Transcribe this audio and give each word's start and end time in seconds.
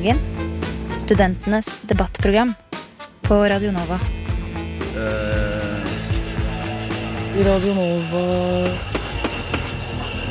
Emneknaggen. 0.00 0.98
Studentenes 0.98 1.82
debattprogram 1.84 2.54
på 3.20 3.36
Radio 3.44 3.68
Nova. 3.72 3.98
Uh, 4.96 5.84
Radio 7.44 7.74
Nova 7.76 8.22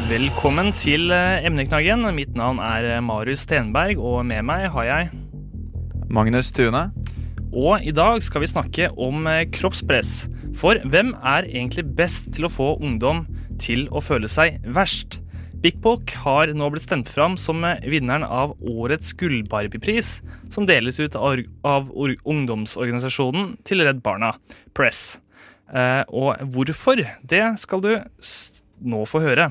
Velkommen 0.09 0.73
til 0.73 1.13
eh, 1.13 1.45
Emneknaggen. 1.45 2.01
Mitt 2.17 2.33
navn 2.33 2.57
er 2.57 2.95
eh, 2.95 3.03
Marius 3.05 3.45
Stenberg, 3.45 4.01
og 4.01 4.25
med 4.25 4.41
meg 4.49 4.65
har 4.73 4.89
jeg 4.89 5.13
Magnus 6.09 6.49
Tune. 6.49 6.87
Og 7.53 7.85
i 7.85 7.93
dag 7.93 8.25
skal 8.25 8.41
vi 8.41 8.49
snakke 8.49 8.89
om 8.97 9.29
kroppspress. 9.53 10.25
For 10.57 10.81
hvem 10.81 11.13
er 11.21 11.45
egentlig 11.45 11.85
best 11.93 12.33
til 12.33 12.49
å 12.49 12.53
få 12.53 12.73
ungdom 12.81 13.27
til 13.61 13.85
å 13.93 14.01
føle 14.01 14.31
seg 14.31 14.63
verst? 14.65 15.21
Big 15.59 15.75
Book 15.83 16.13
har 16.23 16.47
nå 16.55 16.69
blitt 16.71 16.85
stemt 16.85 17.09
fram 17.11 17.33
som 17.39 17.63
eh, 17.67 17.81
vinneren 17.91 18.23
av 18.23 18.53
årets 18.63 19.11
Gull-Barbie-pris, 19.19 20.21
som 20.53 20.67
deles 20.69 20.99
ut 21.03 21.17
av, 21.19 21.89
ungdomsorganisasjonen 22.23 23.57
til 23.67 23.83
Redd 23.83 23.99
Barna, 24.05 24.33
Press. 24.77 25.19
Eh, 25.67 26.03
og 26.15 26.39
hvorfor, 26.55 27.03
det 27.27 27.43
skal 27.59 27.83
du 27.83 27.91
nå 28.87 29.03
få 29.09 29.19
høre. 29.25 29.49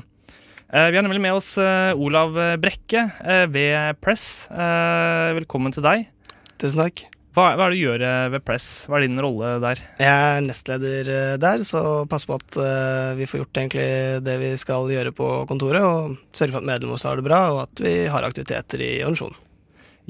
Eh, 0.73 0.89
Vi 0.89 0.97
har 0.97 1.05
nemlig 1.05 1.21
med 1.21 1.37
oss 1.37 1.53
Olav 1.61 2.33
Brekke 2.61 3.05
ved 3.53 4.01
Press. 4.01 4.47
Velkommen 4.49 5.77
til 5.77 5.85
deg. 5.85 6.09
Tusen 6.57 6.81
takk. 6.87 7.05
Hva, 7.39 7.53
hva 7.55 7.69
er 7.69 7.71
det 7.71 7.77
du 7.77 7.83
gjør 7.85 8.01
eh, 8.03 8.29
ved 8.33 8.43
Press? 8.43 8.63
Hva 8.89 8.97
er 8.97 9.05
din 9.05 9.21
rolle 9.23 9.53
der? 9.63 9.79
Jeg 10.01 10.09
er 10.11 10.41
nestleder 10.43 11.11
eh, 11.13 11.35
der, 11.39 11.61
så 11.63 12.03
pass 12.11 12.27
på 12.27 12.35
at 12.35 12.57
eh, 12.59 13.13
vi 13.15 13.27
får 13.31 13.39
gjort 13.39 13.59
egentlig 13.61 13.85
det 14.25 14.35
vi 14.41 14.49
skal 14.59 14.91
gjøre 14.91 15.13
på 15.15 15.29
kontoret, 15.47 15.79
og 15.79 16.17
sørge 16.35 16.57
for 16.57 16.59
at 16.59 16.67
medlemmene 16.67 16.97
våre 16.97 17.13
har 17.13 17.21
det 17.21 17.27
bra, 17.29 17.39
og 17.53 17.61
at 17.63 17.83
vi 17.85 17.95
har 18.11 18.27
aktiviteter 18.27 18.83
i 18.83 18.91
organisasjonen. 19.05 19.39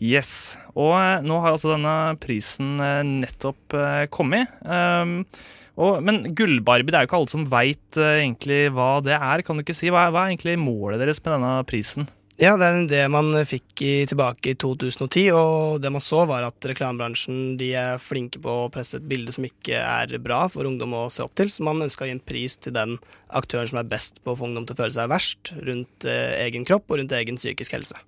Yes. 0.02 0.34
Og 0.74 0.96
nå 1.28 1.40
har 1.44 1.54
altså 1.54 1.76
denne 1.76 1.96
prisen 2.24 2.78
nettopp 3.20 3.76
kommet. 4.16 4.50
Um, 4.64 5.20
og, 5.76 6.00
men 6.08 6.24
Gull-Barbie, 6.34 6.90
det 6.90 6.98
er 6.98 7.04
jo 7.04 7.12
ikke 7.12 7.20
alle 7.20 7.34
som 7.36 7.50
veit 7.52 8.00
egentlig 8.00 8.64
hva 8.74 8.94
det 9.06 9.20
er. 9.20 9.44
Kan 9.46 9.60
du 9.60 9.68
ikke 9.68 9.76
si? 9.76 9.92
Hva 9.92 10.08
er, 10.08 10.16
hva 10.16 10.24
er 10.24 10.34
egentlig 10.34 10.56
målet 10.64 11.04
deres 11.04 11.20
med 11.22 11.36
denne 11.36 11.58
prisen? 11.68 12.08
Ja, 12.40 12.54
det 12.56 12.64
er 12.64 12.72
en 12.72 12.86
idé 12.86 13.00
man 13.12 13.34
fikk 13.44 13.82
i, 13.84 13.94
tilbake 14.08 14.54
i 14.54 14.56
2010, 14.56 15.26
og 15.36 15.82
det 15.84 15.90
man 15.92 16.00
så 16.00 16.22
var 16.24 16.46
at 16.48 16.68
reklamebransjen 16.70 17.58
de 17.60 17.74
er 17.76 18.00
flinke 18.00 18.40
på 18.40 18.54
å 18.62 18.70
presse 18.72 18.96
et 18.96 19.08
bilde 19.12 19.34
som 19.36 19.44
ikke 19.44 19.76
er 19.76 20.14
bra 20.24 20.46
for 20.48 20.70
ungdom 20.70 20.94
å 20.96 21.02
se 21.12 21.26
opp 21.26 21.34
til, 21.36 21.50
så 21.52 21.66
man 21.68 21.84
ønska 21.84 22.06
å 22.06 22.08
gi 22.08 22.14
en 22.16 22.22
pris 22.24 22.56
til 22.56 22.78
den 22.78 22.94
aktøren 23.28 23.68
som 23.68 23.82
er 23.82 23.90
best 23.92 24.22
på 24.24 24.32
å 24.32 24.40
få 24.40 24.48
ungdom 24.48 24.70
til 24.70 24.78
å 24.78 24.80
føle 24.80 24.96
seg 24.96 25.12
verst 25.12 25.52
rundt 25.58 26.08
eh, 26.08 26.38
egen 26.46 26.64
kropp 26.64 26.88
og 26.88 27.02
rundt 27.02 27.16
egen 27.18 27.42
psykisk 27.42 27.76
helse. 27.76 28.00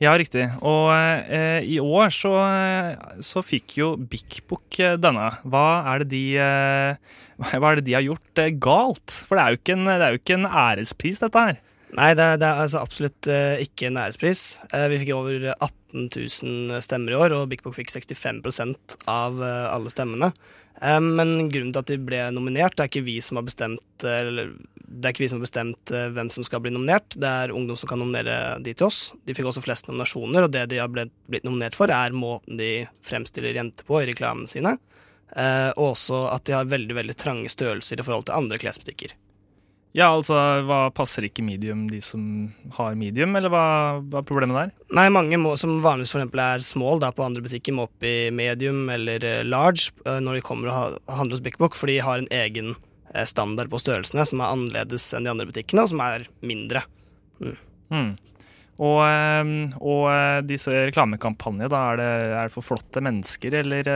Ja, 0.00 0.14
riktig. 0.16 0.46
Og 0.64 0.88
eh, 0.96 1.60
i 1.68 1.76
år 1.84 2.08
så, 2.16 2.32
så 3.20 3.42
fikk 3.44 3.76
jo 3.76 3.90
Bik 4.00 4.40
Bok 4.48 4.78
eh, 4.80 4.96
denne. 4.96 5.28
Hva 5.44 5.66
er 5.92 6.00
det 6.00 6.08
de 6.14 6.22
eh, 6.40 7.20
Hva 7.44 7.74
er 7.74 7.76
det 7.82 7.84
de 7.90 7.98
har 7.98 8.08
gjort 8.08 8.40
eh, 8.40 8.56
galt? 8.56 9.18
For 9.28 9.36
det 9.36 9.44
er, 9.44 9.60
en, 9.76 9.84
det 9.92 9.98
er 10.00 10.16
jo 10.16 10.22
ikke 10.22 10.40
en 10.40 10.48
ærespris, 10.48 11.20
dette 11.22 11.44
her. 11.50 11.60
Nei, 11.92 12.14
det 12.16 12.26
det 12.40 12.48
er 12.48 12.62
altså 12.62 12.80
absolutt 12.80 13.28
eh, 13.28 13.60
ikke 13.66 13.90
en 13.90 14.00
ærespris. 14.00 14.42
Eh, 14.72 14.86
vi 14.88 15.02
fikk 15.02 15.12
over 15.12 15.50
18 15.52 16.08
000 16.08 16.80
stemmer 16.84 17.12
i 17.12 17.18
år, 17.20 17.34
og 17.36 17.50
Big 17.50 17.60
Book 17.64 17.76
fikk 17.76 17.92
65 17.92 18.40
av 19.12 19.42
eh, 19.42 19.68
alle 19.68 19.92
stemmene. 19.92 20.32
Men 20.82 21.50
grunnen 21.52 21.70
til 21.70 21.78
at 21.78 21.90
de 21.92 21.96
ble 22.02 22.18
nominert, 22.34 22.74
det 22.74 22.82
er 22.82 22.88
ikke 22.88 23.04
vi 23.06 23.20
som 23.22 23.38
har 23.38 23.44
bestemt 23.46 24.02
eller, 24.08 24.48
Det 24.82 25.04
er 25.04 25.12
ikke 25.12 25.22
vi 25.22 25.28
som 25.30 25.38
har 25.38 25.44
bestemt 25.44 25.92
hvem 26.16 26.30
som 26.32 26.42
skal 26.42 26.62
bli 26.64 26.72
nominert, 26.74 27.14
det 27.22 27.28
er 27.28 27.52
ungdom 27.54 27.78
som 27.78 27.92
kan 27.92 28.00
nominere 28.02 28.56
de 28.64 28.74
til 28.74 28.88
oss. 28.88 29.12
De 29.22 29.36
fikk 29.36 29.46
også 29.46 29.62
flest 29.62 29.86
nominasjoner, 29.86 30.48
og 30.48 30.50
det 30.56 30.64
de 30.72 30.80
har 30.82 30.90
blitt, 30.90 31.12
nominert 31.44 31.78
for, 31.78 31.92
er 31.92 32.16
måten 32.16 32.58
de 32.58 32.88
fremstiller 33.04 33.54
jenter 33.60 33.86
på 33.86 34.00
i 34.00 34.08
reklamene 34.10 34.50
sine. 34.50 34.74
Og 35.76 35.92
også 35.92 36.24
at 36.32 36.48
de 36.48 36.56
har 36.58 36.72
veldig 36.72 36.98
veldig 36.98 37.18
trange 37.20 37.52
størrelser 37.52 38.02
i 38.02 38.08
forhold 38.08 38.26
til 38.26 38.40
andre 38.40 38.58
klesbutikker. 38.64 39.14
Ja, 39.92 40.06
altså, 40.08 40.36
hva 40.64 40.86
passer 40.96 41.26
ikke 41.26 41.44
medium, 41.44 41.84
de 41.90 41.98
som 42.04 42.22
har 42.78 42.94
medium, 42.96 43.34
eller 43.36 43.52
hva, 43.52 43.64
hva 44.00 44.22
er 44.22 44.28
problemet 44.28 44.56
der? 44.56 44.70
Nei, 44.96 45.04
mange 45.12 45.36
må, 45.40 45.52
som 45.60 45.74
vanligvis 45.84 46.14
eksempel 46.16 46.40
er 46.40 46.64
small 46.64 47.02
da, 47.02 47.10
på 47.12 47.26
andre 47.26 47.44
butikker, 47.44 47.76
må 47.76 47.84
opp 47.90 48.06
i 48.08 48.30
medium 48.32 48.86
eller 48.92 49.24
eh, 49.28 49.42
large 49.44 49.92
eh, 50.06 50.16
når 50.24 50.38
de 50.38 50.46
kommer 50.46 50.72
og 50.72 50.96
handler 51.12 51.36
hos 51.36 51.44
Big 51.44 51.60
Book, 51.60 51.76
for 51.76 51.92
de 51.92 51.98
har 52.00 52.22
en 52.22 52.30
egen 52.32 52.72
eh, 53.12 53.26
standard 53.28 53.68
på 53.72 53.82
størrelsene 53.84 54.24
som 54.28 54.40
er 54.40 54.56
annerledes 54.56 55.10
enn 55.12 55.28
de 55.28 55.34
andre 55.34 55.50
butikkene, 55.52 55.84
og 55.84 55.92
som 55.92 56.00
er 56.06 56.24
mindre. 56.40 56.86
Og, 58.80 58.98
eh, 59.04 59.54
og 59.76 60.04
eh, 60.08 60.40
disse 60.48 60.86
reklamekampanjene, 60.88 61.68
da, 61.68 61.84
er 61.92 62.00
det, 62.00 62.12
er 62.32 62.48
det 62.48 62.56
for 62.56 62.64
flotte 62.72 63.04
mennesker, 63.04 63.60
eller 63.60 63.92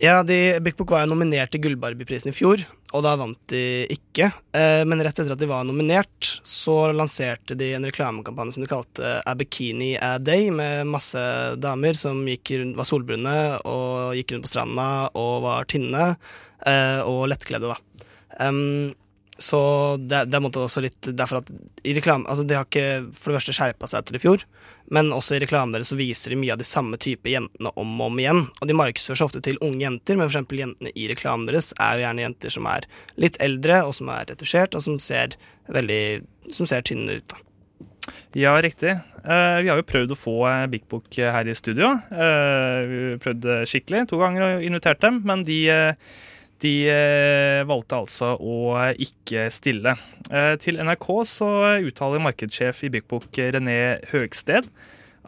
Ja, 0.00 0.22
de, 0.24 0.56
Big 0.64 0.76
Book 0.78 0.94
var 0.94 1.02
jo 1.04 1.10
nominert 1.10 1.50
til 1.52 1.60
Gullbarbieprisen 1.60 2.30
i 2.30 2.32
fjor, 2.32 2.62
og 2.96 3.02
da 3.04 3.10
vant 3.20 3.40
de 3.52 3.84
ikke. 3.92 4.30
Eh, 4.56 4.80
men 4.88 5.02
rett 5.04 5.18
etter 5.20 5.34
at 5.34 5.42
de 5.42 5.48
var 5.50 5.66
nominert, 5.68 6.30
så 6.40 6.88
lanserte 6.96 7.52
de 7.60 7.74
en 7.76 7.84
reklamekampanje 7.84 8.56
som 8.56 8.64
de 8.64 8.70
kalte 8.70 9.10
A 9.20 9.34
Bikini 9.36 9.90
A 10.00 10.14
Day, 10.16 10.48
med 10.56 10.88
masse 10.88 11.20
damer 11.60 11.98
som 12.00 12.22
rundt, 12.24 12.78
var 12.80 12.88
solbrune 12.88 13.36
og 13.68 14.16
gikk 14.16 14.32
rundt 14.32 14.48
på 14.48 14.52
stranda 14.54 14.88
og 15.20 15.44
var 15.44 15.68
tynne 15.68 16.06
eh, 16.08 17.04
og 17.04 17.26
lettkledde, 17.34 17.74
da. 17.74 18.08
Em, 18.40 18.94
så 19.40 19.60
det, 19.96 20.26
det 20.28 20.40
på 20.44 20.50
også 20.60 20.82
litt 20.84 21.10
derfor 21.16 21.40
at 21.40 21.50
i 21.86 21.94
reklame 21.96 22.28
Altså, 22.28 22.44
de 22.44 22.56
har 22.58 22.66
ikke 22.68 23.08
for 23.16 23.32
det 23.32 23.40
første 23.40 23.54
skjerpa 23.56 23.88
seg 23.88 24.02
etter 24.02 24.18
i 24.18 24.22
fjor, 24.22 24.44
men 24.92 25.12
også 25.16 25.36
i 25.36 25.42
reklamen 25.42 25.72
deres 25.74 25.92
så 25.92 25.98
viser 25.98 26.34
de 26.34 26.40
mye 26.42 26.54
av 26.54 26.60
de 26.60 26.68
samme 26.68 26.98
type 27.00 27.30
jentene 27.30 27.72
om 27.80 27.92
og 27.96 28.10
om 28.10 28.20
igjen. 28.20 28.42
Og 28.60 28.68
de 28.68 28.76
markedsfører 28.76 29.20
seg 29.20 29.30
ofte 29.30 29.44
til 29.46 29.60
unge 29.64 29.84
jenter, 29.86 30.18
men 30.18 30.26
for 30.26 30.34
eksempel 30.34 30.64
jentene 30.64 30.92
i 30.92 31.06
reklamen 31.10 31.48
deres 31.48 31.72
er 31.78 31.96
jo 31.96 32.04
gjerne 32.06 32.26
jenter 32.26 32.56
som 32.56 32.68
er 32.70 32.88
litt 33.22 33.38
eldre, 33.40 33.82
og 33.86 33.96
som 33.96 34.12
er 34.12 34.28
retusjert, 34.32 34.76
og 34.76 34.84
som 34.84 35.00
ser 35.02 35.38
veldig 35.70 36.02
Som 36.50 36.66
ser 36.66 36.82
tynne 36.82 37.20
ut, 37.20 37.30
da. 37.30 37.38
Ja, 38.34 38.54
riktig. 38.62 38.90
Eh, 38.90 39.58
vi 39.62 39.70
har 39.70 39.78
jo 39.78 39.86
prøvd 39.86 40.14
å 40.14 40.18
få 40.18 40.34
eh, 40.48 40.66
Big 40.72 40.86
Book 40.90 41.18
eh, 41.18 41.30
her 41.30 41.48
i 41.48 41.54
studio. 41.56 41.92
Vi 42.10 43.18
prøvde 43.22 43.60
skikkelig 43.68 44.06
to 44.10 44.20
ganger 44.20 44.46
og 44.46 44.66
invitert 44.66 45.02
dem, 45.04 45.20
men 45.26 45.44
de, 45.46 45.60
de 46.62 46.74
eh, 46.92 47.60
valgte 47.68 47.98
altså 47.98 48.34
å 48.36 48.76
ikke 49.00 49.48
stille. 49.52 49.96
Eh, 50.30 50.54
til 50.62 50.80
NRK 50.80 51.08
så 51.28 51.50
uttaler 51.86 52.22
markedssjef 52.22 52.84
i 52.86 52.92
Byggbok 52.94 53.40
René 53.56 53.80
Høgsted 54.12 54.68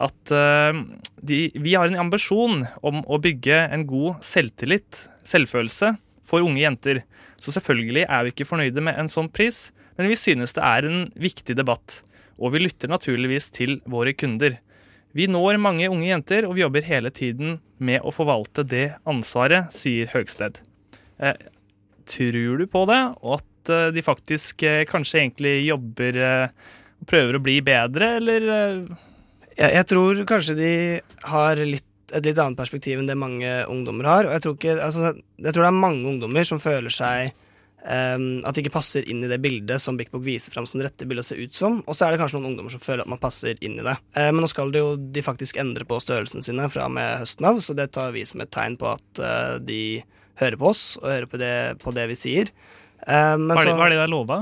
at 0.01 0.33
eh, 0.33 0.79
de, 1.21 1.39
vi 1.53 1.75
har 1.77 1.89
en 1.89 2.01
ambisjon 2.05 2.63
om 2.85 3.03
å 3.05 3.19
bygge 3.21 3.59
en 3.75 3.85
god 3.89 4.23
selvtillit, 4.25 5.05
selvfølelse, 5.27 5.93
for 6.27 6.45
unge 6.45 6.63
jenter. 6.63 7.03
Så 7.37 7.53
selvfølgelig 7.53 8.07
er 8.07 8.25
vi 8.25 8.33
ikke 8.33 8.49
fornøyde 8.49 8.83
med 8.83 8.97
en 8.99 9.11
sånn 9.11 9.29
pris, 9.29 9.67
men 9.99 10.09
vi 10.09 10.17
synes 10.17 10.55
det 10.57 10.65
er 10.65 10.89
en 10.89 11.07
viktig 11.19 11.57
debatt. 11.59 12.01
Og 12.41 12.55
vi 12.55 12.63
lytter 12.63 12.89
naturligvis 12.89 13.51
til 13.53 13.77
våre 13.85 14.15
kunder. 14.17 14.57
Vi 15.13 15.29
når 15.29 15.61
mange 15.61 15.89
unge 15.93 16.09
jenter, 16.09 16.47
og 16.47 16.57
vi 16.57 16.63
jobber 16.65 16.87
hele 16.87 17.13
tiden 17.13 17.59
med 17.77 18.01
å 18.01 18.13
forvalte 18.15 18.65
det 18.65 18.95
ansvaret, 19.09 19.69
sier 19.75 20.09
Høgsted. 20.15 20.63
Eh, 21.19 21.35
tror 22.09 22.57
du 22.57 22.67
på 22.67 22.85
det, 22.89 23.01
og 23.21 23.39
at 23.39 23.71
eh, 23.71 23.89
de 23.95 24.03
faktisk 24.05 24.63
eh, 24.67 24.83
kanskje 24.89 25.21
egentlig 25.21 25.55
jobber 25.67 26.19
og 26.23 27.07
prøver 27.09 27.37
å 27.37 27.43
bli 27.43 27.57
bedre, 27.63 28.15
eller 28.21 28.45
Jeg, 29.53 29.69
jeg 29.69 29.85
tror 29.85 30.23
kanskje 30.25 30.55
de 30.57 30.73
har 31.29 31.59
litt, 31.61 31.85
et 32.13 32.25
litt 32.25 32.39
annet 32.41 32.57
perspektiv 32.57 32.99
enn 32.99 33.09
det 33.09 33.17
mange 33.19 33.49
ungdommer 33.69 34.07
har. 34.09 34.27
Og 34.27 34.33
jeg 34.33 34.43
tror, 34.43 34.55
ikke, 34.57 34.75
altså, 34.81 35.11
jeg 35.37 35.53
tror 35.53 35.65
det 35.65 35.69
er 35.69 35.83
mange 35.83 36.07
ungdommer 36.09 36.47
som 36.47 36.61
føler 36.61 36.93
seg 36.93 37.33
um, 37.83 38.41
At 38.45 38.55
de 38.55 38.63
ikke 38.63 38.73
passer 38.73 39.05
inn 39.09 39.21
i 39.25 39.29
det 39.29 39.37
bildet 39.43 39.81
som 39.81 39.97
Big 39.99 40.09
Book 40.13 40.23
viser 40.25 40.53
fram 40.53 40.65
som 40.69 40.79
det 40.79 40.87
rette 40.87 41.05
bildet 41.09 41.25
å 41.25 41.29
se 41.29 41.37
ut 41.37 41.57
som. 41.57 41.77
Og 41.85 41.97
så 41.97 42.07
er 42.07 42.13
det 42.13 42.21
kanskje 42.21 42.39
noen 42.39 42.53
ungdommer 42.53 42.73
som 42.73 42.81
føler 42.81 43.05
at 43.05 43.11
man 43.13 43.21
passer 43.21 43.59
inn 43.61 43.77
i 43.77 43.85
det. 43.85 43.95
Uh, 44.17 44.31
men 44.31 44.41
nå 44.41 44.49
skal 44.49 44.73
det 44.73 44.81
jo 44.81 44.95
de 44.97 45.25
faktisk 45.25 45.61
endre 45.61 45.85
på 45.89 46.01
størrelsen 46.01 46.45
sine 46.45 46.69
fra 46.73 46.89
og 46.89 46.97
med 46.97 47.21
høsten 47.21 47.49
av, 47.51 47.61
så 47.61 47.77
det 47.77 47.91
tar 47.93 48.13
vi 48.15 48.25
som 48.29 48.41
et 48.41 48.53
tegn 48.53 48.79
på 48.81 48.89
at 48.93 49.21
uh, 49.21 49.61
de 49.61 49.83
hører 50.41 50.57
på 50.59 50.69
oss 50.71 50.83
og 51.01 51.09
hører 51.11 51.29
på 51.29 51.39
det, 51.41 51.53
på 51.83 51.93
det 51.95 52.07
vi 52.11 52.17
sier. 52.17 52.49
Eh, 53.07 53.35
men 53.37 53.51
hva, 53.53 53.61
er 53.61 53.65
det, 53.65 53.71
så- 53.73 53.77
hva 53.79 53.85
er 53.85 53.89
det 53.93 53.97
de 53.99 54.05
har 54.05 54.13
lova? 54.13 54.37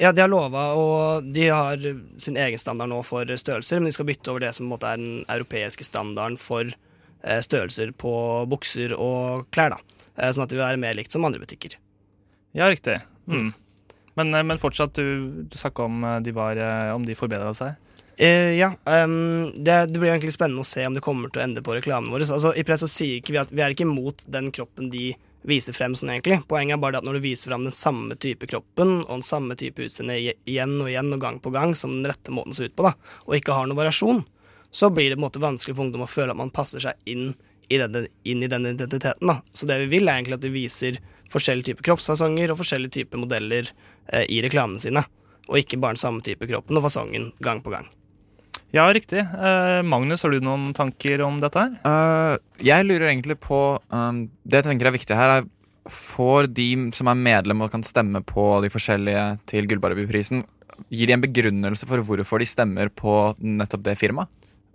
Ja, 0.00 0.12
de 0.16 0.22
har 0.22 0.30
lova, 0.32 0.62
og 0.80 1.26
de 1.34 1.48
har 1.52 1.76
sin 2.16 2.36
egen 2.40 2.58
standard 2.58 2.88
nå 2.88 3.02
for 3.04 3.28
størrelser, 3.36 3.76
men 3.82 3.90
de 3.90 3.92
skal 3.92 4.06
bytte 4.08 4.30
over 4.32 4.40
det 4.46 4.54
som 4.56 4.64
en 4.64 4.72
måte 4.72 4.88
er 4.88 4.96
den 4.96 5.24
europeiske 5.28 5.84
standarden 5.84 6.38
for 6.40 6.64
eh, 6.70 7.40
størrelser 7.44 7.92
på 8.00 8.12
bukser 8.48 8.94
og 8.96 9.44
klær. 9.52 9.74
da. 9.76 9.80
Eh, 10.16 10.30
Sånn 10.32 10.44
at 10.46 10.48
det 10.48 10.56
vil 10.56 10.64
være 10.64 10.80
mer 10.80 10.96
likt 10.96 11.12
som 11.12 11.24
andre 11.28 11.42
butikker. 11.42 11.76
Ja, 12.56 12.70
riktig. 12.72 12.96
Mm. 13.28 13.52
Men, 14.16 14.34
eh, 14.34 14.42
men 14.42 14.58
fortsatt, 14.58 14.94
du, 14.96 15.44
du 15.52 15.58
snakka 15.60 15.84
om 15.84 16.00
eh, 16.04 16.16
de 16.24 16.32
var, 16.32 16.56
eh, 16.56 16.94
om 16.96 17.04
de 17.04 17.14
forbedra 17.18 17.52
seg. 17.54 17.76
Eh, 18.20 18.56
ja, 18.58 18.72
Um, 18.84 19.52
det, 19.56 19.76
det 19.92 20.00
blir 20.00 20.10
egentlig 20.14 20.32
spennende 20.34 20.60
å 20.64 20.68
se 20.68 20.82
om 20.88 20.92
det 20.96 21.00
kommer 21.04 21.28
til 21.32 21.40
å 21.40 21.44
ende 21.44 21.62
på 21.64 21.76
reklamen 21.76 22.08
vår. 22.12 22.24
Altså, 22.32 22.50
I 22.56 22.64
press 22.64 22.80
så 22.84 22.88
sier 22.90 23.20
ikke 23.20 23.32
vi 23.36 23.38
at 23.40 23.52
vi 23.52 23.62
er 23.64 23.72
ikke 23.76 23.84
imot 23.86 24.24
den 24.28 24.48
kroppen 24.52 24.88
de 24.92 25.12
viser 25.46 25.76
frem 25.76 25.94
sånn 25.96 26.12
egentlig. 26.14 26.40
Poenget 26.50 26.76
er 26.76 26.82
bare 26.82 27.00
at 27.00 27.06
når 27.06 27.18
du 27.18 27.24
viser 27.24 27.50
frem 27.50 27.64
den 27.66 27.76
samme 27.76 28.16
type 28.20 28.48
kroppen 28.50 29.00
og 29.06 29.12
den 29.18 29.26
samme 29.26 29.56
type 29.60 29.86
utseende 29.86 30.18
igjen 30.20 30.76
og 30.80 30.90
igjen 30.90 31.12
og 31.16 31.22
gang 31.22 31.38
på 31.42 31.52
gang 31.54 31.74
som 31.78 31.94
den 31.96 32.10
rette 32.10 32.34
måten 32.34 32.56
ser 32.56 32.70
ut 32.70 32.76
på, 32.76 32.88
da, 32.88 32.94
og 33.26 33.36
ikke 33.38 33.56
har 33.56 33.68
noen 33.68 33.80
variasjon, 33.80 34.24
så 34.70 34.90
blir 34.94 35.10
det 35.10 35.16
på 35.16 35.22
en 35.22 35.26
måte 35.26 35.42
vanskelig 35.42 35.76
for 35.76 35.86
ungdom 35.86 36.04
å 36.06 36.10
føle 36.10 36.34
at 36.34 36.40
man 36.40 36.52
passer 36.54 36.82
seg 36.84 36.98
inn 37.10 37.32
i, 37.70 37.78
denne, 37.78 38.04
inn 38.26 38.42
i 38.42 38.50
den 38.50 38.66
identiteten. 38.66 39.30
da. 39.30 39.40
Så 39.52 39.66
det 39.66 39.78
vi 39.84 39.92
vil, 39.96 40.08
er 40.08 40.18
egentlig 40.18 40.38
at 40.38 40.44
de 40.44 40.52
viser 40.54 41.00
forskjellige 41.30 41.70
typer 41.70 41.90
kroppsfasonger 41.90 42.52
og 42.52 42.60
forskjellige 42.60 43.00
typer 43.00 43.22
modeller 43.22 43.70
eh, 44.12 44.26
i 44.26 44.40
reklamene 44.42 44.82
sine, 44.82 45.04
og 45.48 45.62
ikke 45.62 45.78
bare 45.80 45.96
den 45.96 46.02
samme 46.02 46.24
type 46.26 46.46
kroppen 46.50 46.78
og 46.78 46.86
fasongen 46.86 47.30
gang 47.42 47.62
på 47.62 47.72
gang. 47.74 47.88
Ja, 48.70 48.84
riktig. 48.94 49.24
Uh, 49.34 49.82
Magnus, 49.82 50.22
har 50.22 50.30
du 50.30 50.44
noen 50.44 50.70
tanker 50.76 51.22
om 51.26 51.40
dette 51.42 51.58
her? 51.58 51.72
Uh, 51.82 52.36
jeg 52.62 52.86
lurer 52.86 53.08
egentlig 53.10 53.40
på 53.42 53.58
um, 53.90 54.28
Det 54.46 54.60
jeg 54.60 54.68
tenker 54.68 54.90
er 54.90 54.94
viktig 54.94 55.16
her, 55.18 55.40
er 55.40 55.48
Får 55.90 56.46
de 56.54 56.68
som 56.94 57.08
er 57.10 57.18
medlem 57.18 57.64
og 57.64 57.72
kan 57.72 57.82
stemme 57.82 58.20
på 58.22 58.44
de 58.62 58.68
forskjellige 58.70 59.24
til 59.48 59.66
Gullbarbieprisen, 59.66 60.44
gir 60.92 61.08
de 61.08 61.14
en 61.16 61.24
begrunnelse 61.24 61.88
for 61.88 62.04
hvorfor 62.04 62.38
de 62.38 62.46
stemmer 62.46 62.92
på 62.94 63.14
nettopp 63.40 63.82
det 63.88 63.96
firmaet? 63.98 64.30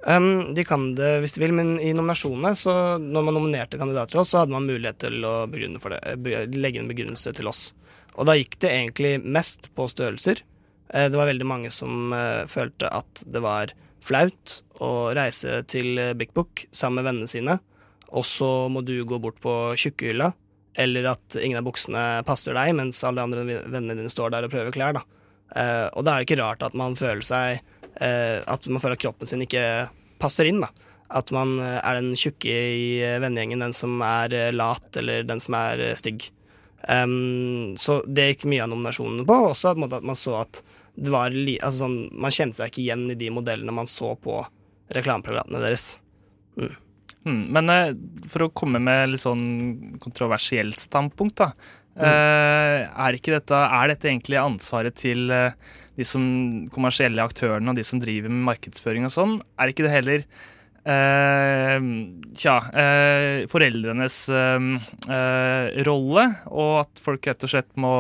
Um, 0.06 0.54
de 0.58 0.66
kan 0.68 0.90
det 0.98 1.12
hvis 1.24 1.38
de 1.38 1.44
vil, 1.46 1.54
men 1.56 1.76
i 1.80 1.94
nominasjonene, 1.96 2.52
så 2.58 2.74
når 3.02 3.30
man 3.30 3.38
nominerte 3.38 3.80
kandidater 3.80 4.16
til 4.16 4.24
oss, 4.26 4.34
så 4.34 4.42
hadde 4.42 4.54
man 4.58 4.68
mulighet 4.68 5.00
til 5.06 5.24
å 5.26 5.48
for 5.80 5.96
det, 5.96 6.02
eh, 6.04 6.46
legge 6.58 6.82
en 6.82 6.90
begrunnelse 6.90 7.34
til 7.38 7.48
oss. 7.50 7.74
Og 8.18 8.28
da 8.28 8.36
gikk 8.38 8.60
det 8.60 8.74
egentlig 8.74 9.16
mest 9.24 9.70
på 9.78 9.88
størrelser. 9.90 10.42
Eh, 10.90 11.08
Det 11.10 11.18
var 11.18 11.32
veldig 11.32 11.48
mange 11.48 11.72
som 11.72 12.14
følte 12.46 12.92
at 12.92 13.24
det 13.26 13.42
var 13.42 13.74
flaut 14.06 14.60
å 14.84 15.12
reise 15.16 15.62
til 15.72 16.00
Big 16.20 16.34
Book 16.36 16.66
sammen 16.72 17.02
med 17.02 17.10
vennene 17.10 17.32
sine, 17.32 17.60
og 18.16 18.26
så 18.28 18.68
må 18.72 18.84
du 18.86 18.98
gå 19.08 19.20
bort 19.22 19.40
på 19.44 19.54
tjukkehylla, 19.80 20.32
eller 20.76 21.12
at 21.14 21.38
ingen 21.40 21.60
av 21.60 21.68
buksene 21.68 22.04
passer 22.28 22.56
deg, 22.56 22.74
mens 22.78 23.04
alle 23.08 23.24
andre 23.24 23.46
vennene 23.48 23.96
dine 23.96 24.12
står 24.12 24.34
der 24.34 24.48
og 24.48 24.54
prøver 24.54 24.76
klær. 24.76 24.98
da. 24.98 25.06
Uh, 25.56 25.88
og 25.96 26.04
da 26.04 26.16
er 26.16 26.22
det 26.22 26.28
ikke 26.28 26.42
rart 26.42 26.66
at 26.66 26.76
man 26.76 26.98
føler 26.98 27.22
seg 27.22 27.60
uh, 28.02 28.40
At 28.50 28.66
man 28.66 28.82
føler 28.82 28.98
at 28.98 29.04
kroppen 29.04 29.30
sin 29.30 29.44
ikke 29.46 29.62
passer 30.20 30.50
inn. 30.50 30.60
da. 30.64 30.72
At 31.16 31.30
man 31.36 31.60
eh, 31.62 31.78
er 31.86 32.00
den 32.00 32.16
tjukke 32.18 32.50
i 32.50 32.86
vennegjengen, 33.22 33.62
den 33.62 33.76
som 33.78 34.00
er 34.02 34.34
lat, 34.56 34.88
eller 34.98 35.28
den 35.28 35.40
som 35.44 35.54
er 35.60 35.84
stygg. 36.00 36.24
Um, 36.90 37.76
så 37.78 38.00
det 38.10 38.26
gikk 38.32 38.48
mye 38.50 38.64
av 38.66 38.72
nominasjonene 38.72 39.26
på. 39.28 39.38
Også 39.52 39.76
at 39.76 39.84
man 40.02 40.18
så 40.18 40.40
at 40.40 40.64
det 40.96 41.12
var 41.12 41.34
altså 41.36 41.86
sånn, 41.86 41.98
Man 42.16 42.34
kjente 42.34 42.60
seg 42.60 42.72
ikke 42.72 42.84
igjen 42.86 43.06
i 43.12 43.20
de 43.20 43.32
modellene 43.34 43.74
man 43.76 43.90
så 43.90 44.14
på 44.20 44.40
reklameprogrammene 44.96 45.64
deres. 45.64 45.96
Hmm, 47.26 47.42
men 47.56 47.72
eh, 47.74 47.96
for 48.32 48.46
å 48.46 48.54
komme 48.54 48.80
med 48.84 49.16
litt 49.16 49.24
sånn 49.24 49.98
kontroversielt 50.04 50.80
standpunkt, 50.80 51.42
da. 51.42 51.52
Mm. 51.96 52.04
Eh, 52.06 52.82
er 53.08 53.16
dette 53.16 53.56
Er 53.56 53.88
dette 53.88 54.10
egentlig 54.10 54.36
ansvaret 54.36 54.98
til 55.00 55.32
eh, 55.32 55.56
de 55.96 56.04
som 56.04 56.26
kommersielle 56.76 57.24
aktørene 57.24 57.72
og 57.72 57.78
de 57.80 57.86
som 57.88 58.02
driver 58.04 58.32
med 58.32 58.44
markedsføring 58.52 59.08
og 59.08 59.14
sånn? 59.16 59.38
Er 59.56 59.72
ikke 59.72 59.88
det 59.88 59.94
heller 59.94 60.26
eh, 60.84 61.88
Tja 62.36 62.58
eh, 62.84 63.46
Foreldrenes 63.52 64.20
eh, 64.30 65.82
rolle, 65.88 66.28
og 66.52 66.74
at 66.84 67.04
folk 67.08 67.32
rett 67.32 67.48
og 67.48 67.54
slett 67.56 67.72
må 67.80 67.96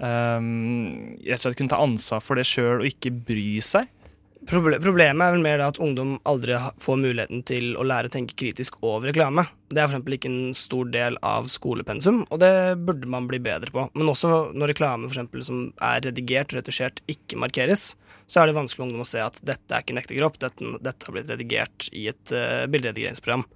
eh, 0.00 0.46
rett 1.26 1.38
og 1.38 1.44
slett 1.44 1.58
kunne 1.58 1.74
ta 1.74 1.82
ansvar 1.82 2.22
for 2.24 2.40
det 2.40 2.46
sjøl 2.48 2.82
og 2.82 2.88
ikke 2.88 3.14
bry 3.26 3.58
seg? 3.64 3.90
Problemet 4.42 5.22
er 5.22 5.34
vel 5.36 5.44
mer 5.44 5.60
at 5.62 5.78
ungdom 5.82 6.16
aldri 6.26 6.56
får 6.82 6.96
muligheten 6.98 7.44
til 7.46 7.76
å 7.78 7.84
lære 7.86 8.10
å 8.10 8.12
tenke 8.12 8.34
kritisk 8.38 8.80
over 8.82 9.06
reklame. 9.12 9.44
Det 9.70 9.78
er 9.78 9.86
eksempel 9.86 10.16
ikke 10.16 10.30
en 10.32 10.56
stor 10.58 10.88
del 10.90 11.18
av 11.22 11.46
skolepensum, 11.50 12.24
og 12.26 12.40
det 12.42 12.50
burde 12.82 13.10
man 13.10 13.28
bli 13.30 13.38
bedre 13.42 13.70
på. 13.70 13.86
Men 13.94 14.10
også 14.10 14.50
når 14.56 14.72
reklame 14.72 15.06
for 15.06 15.14
eksempel, 15.14 15.44
som 15.46 15.68
er 15.78 16.02
redigert 16.08 16.50
og 16.50 16.58
retusjert, 16.58 16.98
ikke 17.12 17.38
markeres, 17.38 17.92
så 18.26 18.42
er 18.42 18.50
det 18.50 18.58
vanskelig 18.58 18.80
for 18.80 18.88
ungdom 18.88 19.04
å 19.04 19.08
se 19.12 19.22
at 19.22 19.38
dette 19.46 19.70
er 19.70 19.84
ikke 19.84 19.94
en 19.94 20.02
ekte 20.02 20.18
kropp, 20.18 20.42
dette, 20.42 20.74
dette 20.82 21.06
har 21.06 21.16
blitt 21.16 21.30
redigert 21.30 21.88
i 21.94 22.08
et 22.10 22.34
uh, 22.34 22.66
bilderedigeringsprogram. 22.72 23.46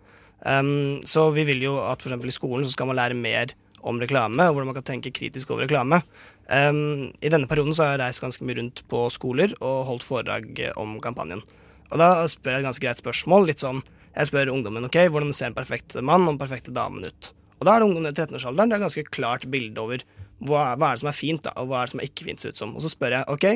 Um, 0.46 1.00
så 1.08 1.30
vi 1.34 1.46
vil 1.48 1.64
jo 1.64 1.78
at 1.82 2.04
eksempel 2.04 2.30
i 2.30 2.36
skolen 2.36 2.66
så 2.66 2.76
skal 2.76 2.92
man 2.92 2.98
lære 3.00 3.18
mer 3.18 3.56
om 3.86 4.00
reklame, 4.02 4.48
og 4.48 4.56
hvordan 4.56 4.70
man 4.72 4.78
kan 4.78 4.88
tenke 4.90 5.14
kritisk 5.14 5.52
over 5.52 5.66
reklame. 5.66 6.00
Um, 6.46 7.10
I 7.22 7.30
denne 7.32 7.48
perioden 7.50 7.74
så 7.74 7.86
har 7.86 7.96
jeg 7.96 8.02
reist 8.04 8.22
ganske 8.22 8.46
mye 8.46 8.58
rundt 8.60 8.82
på 8.90 9.06
skoler 9.14 9.54
og 9.58 9.86
holdt 9.88 10.06
foredrag 10.06 10.60
eh, 10.62 10.74
om 10.78 10.96
kampanjen. 11.02 11.42
Og 11.90 11.98
da 12.02 12.10
spør 12.30 12.56
jeg 12.56 12.64
et 12.64 12.68
ganske 12.68 12.84
greit 12.84 13.02
spørsmål. 13.02 13.48
litt 13.50 13.62
sånn, 13.62 13.82
Jeg 14.16 14.30
spør 14.30 14.48
ungdommen 14.48 14.86
ok, 14.86 14.96
hvordan 15.12 15.32
ser 15.36 15.50
en 15.50 15.56
perfekt 15.58 15.94
mann 16.00 16.24
og 16.24 16.34
den 16.34 16.40
perfekte 16.40 16.72
damen 16.72 17.04
ut. 17.04 17.32
Og 17.60 17.66
da 17.66 17.74
er 17.74 17.80
det 17.82 17.88
ungdommen 17.88 18.12
i 18.12 18.16
13-årsalderen. 18.16 18.70
Det 18.70 18.76
er 18.76 18.80
et 18.80 18.86
ganske 18.86 19.10
klart 19.12 19.44
bilde 19.52 19.80
over 19.80 20.04
hva, 20.40 20.76
hva 20.76 20.88
er 20.88 20.96
det 20.96 21.02
som 21.02 21.10
er 21.10 21.16
fint, 21.16 21.42
da, 21.44 21.52
og 21.60 21.68
hva 21.68 21.82
er 21.82 21.88
det 21.88 21.92
som 21.92 22.00
er 22.00 22.08
ikke 22.08 22.28
fint 22.28 22.40
ser 22.40 22.54
ut 22.54 22.60
som. 22.60 22.72
Og 22.76 22.84
så 22.84 22.92
spør 22.92 23.18
jeg 23.18 23.28
ok, 23.32 23.46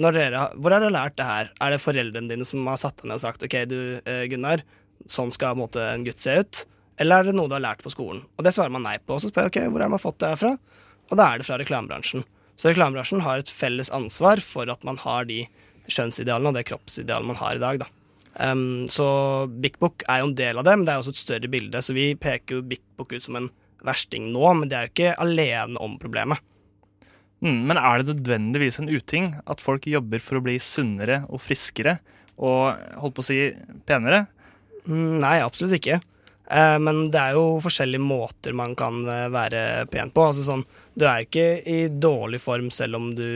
dere, 0.00 0.44
hvor 0.62 0.74
har 0.74 0.84
dere 0.84 0.94
lært 0.94 1.16
det 1.18 1.26
her? 1.26 1.50
Er 1.58 1.74
det 1.74 1.82
foreldrene 1.82 2.30
dine 2.30 2.46
som 2.46 2.66
har 2.70 2.78
satt 2.80 3.00
deg 3.00 3.10
ned 3.10 3.18
og 3.18 3.24
sagt 3.24 3.46
ok, 3.46 3.56
du 3.70 3.80
eh, 4.04 4.24
Gunnar, 4.30 4.62
sånn 5.10 5.32
skal 5.34 5.58
en 5.58 6.06
gutt 6.06 6.22
se 6.22 6.36
ut? 6.38 6.62
Eller 7.00 7.20
er 7.20 7.30
det 7.30 7.36
noe 7.36 7.48
du 7.48 7.56
har 7.56 7.64
lært 7.64 7.84
på 7.84 7.92
skolen? 7.92 8.22
Og 8.36 8.44
det 8.44 8.52
svarer 8.54 8.72
man 8.74 8.84
nei 8.84 8.98
på. 9.00 9.16
Og 9.16 9.22
så 9.22 9.30
spør 9.30 9.48
jeg 9.48 9.54
ok, 9.54 9.60
hvor 9.72 9.84
har 9.84 9.92
man 9.92 10.02
fått 10.02 10.20
det 10.20 10.34
her 10.34 10.40
fra? 10.40 10.52
Og 11.10 11.16
da 11.18 11.30
er 11.30 11.40
det 11.40 11.48
fra 11.48 11.58
reklamebransjen. 11.60 12.26
Så 12.60 12.68
reklamebransjen 12.68 13.24
har 13.24 13.40
et 13.40 13.52
felles 13.52 13.88
ansvar 13.96 14.42
for 14.44 14.68
at 14.68 14.84
man 14.84 15.00
har 15.00 15.24
de 15.30 15.46
skjønnsidealene 15.90 16.52
og 16.52 16.58
det 16.58 16.66
kroppsidealet 16.68 17.30
man 17.32 17.40
har 17.40 17.56
i 17.56 17.62
dag. 17.62 17.80
Da. 17.80 17.88
Um, 18.40 18.84
så 18.88 19.06
Big 19.64 19.78
Book 19.80 20.04
er 20.06 20.20
jo 20.20 20.28
en 20.28 20.36
del 20.38 20.60
av 20.60 20.68
det, 20.68 20.76
men 20.76 20.86
det 20.86 20.92
er 20.92 21.02
også 21.02 21.14
et 21.16 21.22
større 21.22 21.50
bilde. 21.50 21.82
Så 21.82 21.96
vi 21.96 22.12
peker 22.20 22.58
jo 22.58 22.68
Big 22.68 22.84
Book 23.00 23.14
ut 23.16 23.24
som 23.24 23.40
en 23.40 23.50
versting 23.86 24.28
nå, 24.34 24.44
men 24.58 24.68
det 24.68 24.76
er 24.76 24.86
jo 24.86 24.92
ikke 24.92 25.16
alene 25.24 25.80
om 25.80 25.96
problemet. 26.00 26.44
Mm, 27.40 27.64
men 27.70 27.80
er 27.80 28.02
det 28.02 28.12
nødvendigvis 28.12 28.78
en 28.82 28.92
uting 28.92 29.32
at 29.48 29.64
folk 29.64 29.88
jobber 29.88 30.20
for 30.20 30.36
å 30.36 30.44
bli 30.44 30.58
sunnere 30.60 31.22
og 31.32 31.40
friskere 31.40 31.96
og 32.36 32.76
holdt 33.00 33.16
på 33.16 33.24
å 33.24 33.28
si 33.30 33.38
penere? 33.88 34.26
Mm, 34.84 35.20
Nei, 35.24 35.38
absolutt 35.40 35.78
ikke. 35.78 36.00
Eh, 36.50 36.76
men 36.82 37.04
det 37.14 37.20
er 37.20 37.36
jo 37.38 37.60
forskjellige 37.62 38.02
måter 38.02 38.54
man 38.56 38.74
kan 38.78 39.04
eh, 39.06 39.28
være 39.30 39.86
pen 39.92 40.10
på. 40.14 40.24
Altså 40.30 40.44
sånn, 40.46 40.64
du 40.98 41.06
er 41.06 41.24
ikke 41.24 41.46
i 41.62 41.84
dårlig 41.90 42.40
form 42.42 42.70
selv 42.74 42.98
om 42.98 43.10
du 43.14 43.26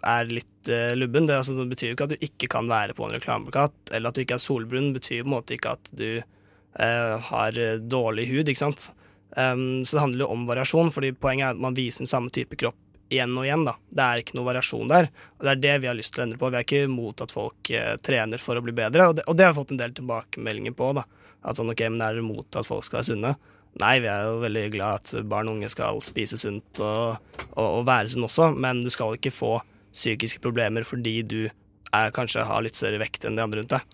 er 0.00 0.30
litt 0.32 0.70
eh, 0.72 0.94
lubben. 0.96 1.28
Det, 1.28 1.36
altså, 1.36 1.56
det 1.58 1.68
betyr 1.74 1.92
jo 1.92 1.98
ikke 1.98 2.08
at 2.08 2.14
du 2.16 2.28
ikke 2.30 2.50
kan 2.56 2.70
være 2.70 2.96
på 2.96 3.04
en 3.06 3.16
reklameplakat, 3.18 3.76
eller 3.92 4.08
at 4.08 4.16
du 4.16 4.24
ikke 4.24 4.38
er 4.38 4.46
solbrun. 4.46 4.90
Det 4.90 5.02
betyr 5.02 5.20
på 5.24 5.28
en 5.28 5.36
måte 5.36 5.58
ikke 5.58 5.76
at 5.76 5.92
du 5.92 6.08
eh, 6.16 7.14
har 7.30 7.60
dårlig 7.84 8.30
hud, 8.32 8.48
ikke 8.48 8.64
sant. 8.64 8.90
Um, 9.36 9.82
så 9.84 9.98
det 9.98 10.00
handler 10.00 10.24
jo 10.24 10.32
om 10.32 10.44
variasjon, 10.48 10.88
fordi 10.94 11.10
poenget 11.12 11.50
er 11.50 11.56
at 11.56 11.60
man 11.60 11.74
viser 11.76 12.04
den 12.04 12.08
samme 12.08 12.30
type 12.32 12.56
kropp 12.56 12.78
igjen 13.12 13.34
og 13.38 13.46
igjen. 13.46 13.64
da. 13.66 13.76
Det 13.88 14.06
er 14.06 14.22
ikke 14.22 14.38
noe 14.38 14.48
variasjon 14.50 14.90
der, 14.90 15.10
og 15.38 15.44
det 15.46 15.52
er 15.52 15.62
det 15.64 15.74
vi 15.82 15.90
har 15.90 15.98
lyst 15.98 16.14
til 16.14 16.22
å 16.22 16.26
endre 16.26 16.40
på. 16.40 16.50
Vi 16.52 16.58
er 16.60 16.66
ikke 16.66 16.86
imot 16.88 17.22
at 17.24 17.34
folk 17.34 17.70
eh, 17.70 17.92
trener 18.02 18.42
for 18.42 18.58
å 18.58 18.64
bli 18.64 18.74
bedre, 18.76 19.10
og 19.10 19.18
det, 19.18 19.26
og 19.26 19.36
det 19.38 19.46
har 19.46 19.54
vi 19.54 19.60
fått 19.60 19.74
en 19.76 19.82
del 19.82 19.94
tilbakemeldinger 19.96 20.76
på. 20.76 20.92
da. 20.98 21.06
At 21.46 21.58
sånn, 21.60 21.70
ok, 21.70 21.84
men 21.92 22.02
Er 22.02 22.16
dere 22.16 22.24
imot 22.24 22.58
at 22.58 22.66
folk 22.66 22.86
skal 22.86 23.00
være 23.00 23.10
sunne? 23.12 23.36
Nei, 23.76 23.98
vi 24.00 24.08
er 24.08 24.24
jo 24.24 24.38
veldig 24.40 24.64
glad 24.72 25.02
at 25.02 25.28
barn 25.28 25.50
og 25.50 25.58
unge 25.58 25.68
skal 25.68 25.98
spise 26.04 26.38
sunt 26.40 26.80
og, 26.80 27.18
og, 27.52 27.66
og 27.66 27.82
være 27.88 28.08
sunn 28.08 28.24
også, 28.24 28.48
men 28.56 28.80
du 28.86 28.88
skal 28.92 29.18
ikke 29.18 29.34
få 29.34 29.58
psykiske 29.92 30.40
problemer 30.44 30.86
fordi 30.88 31.18
du 31.28 31.40
er, 31.44 32.12
kanskje 32.16 32.44
har 32.48 32.64
litt 32.64 32.76
større 32.78 33.00
vekt 33.02 33.28
enn 33.28 33.36
de 33.36 33.44
andre 33.44 33.60
rundt 33.62 33.76
deg. 33.76 33.84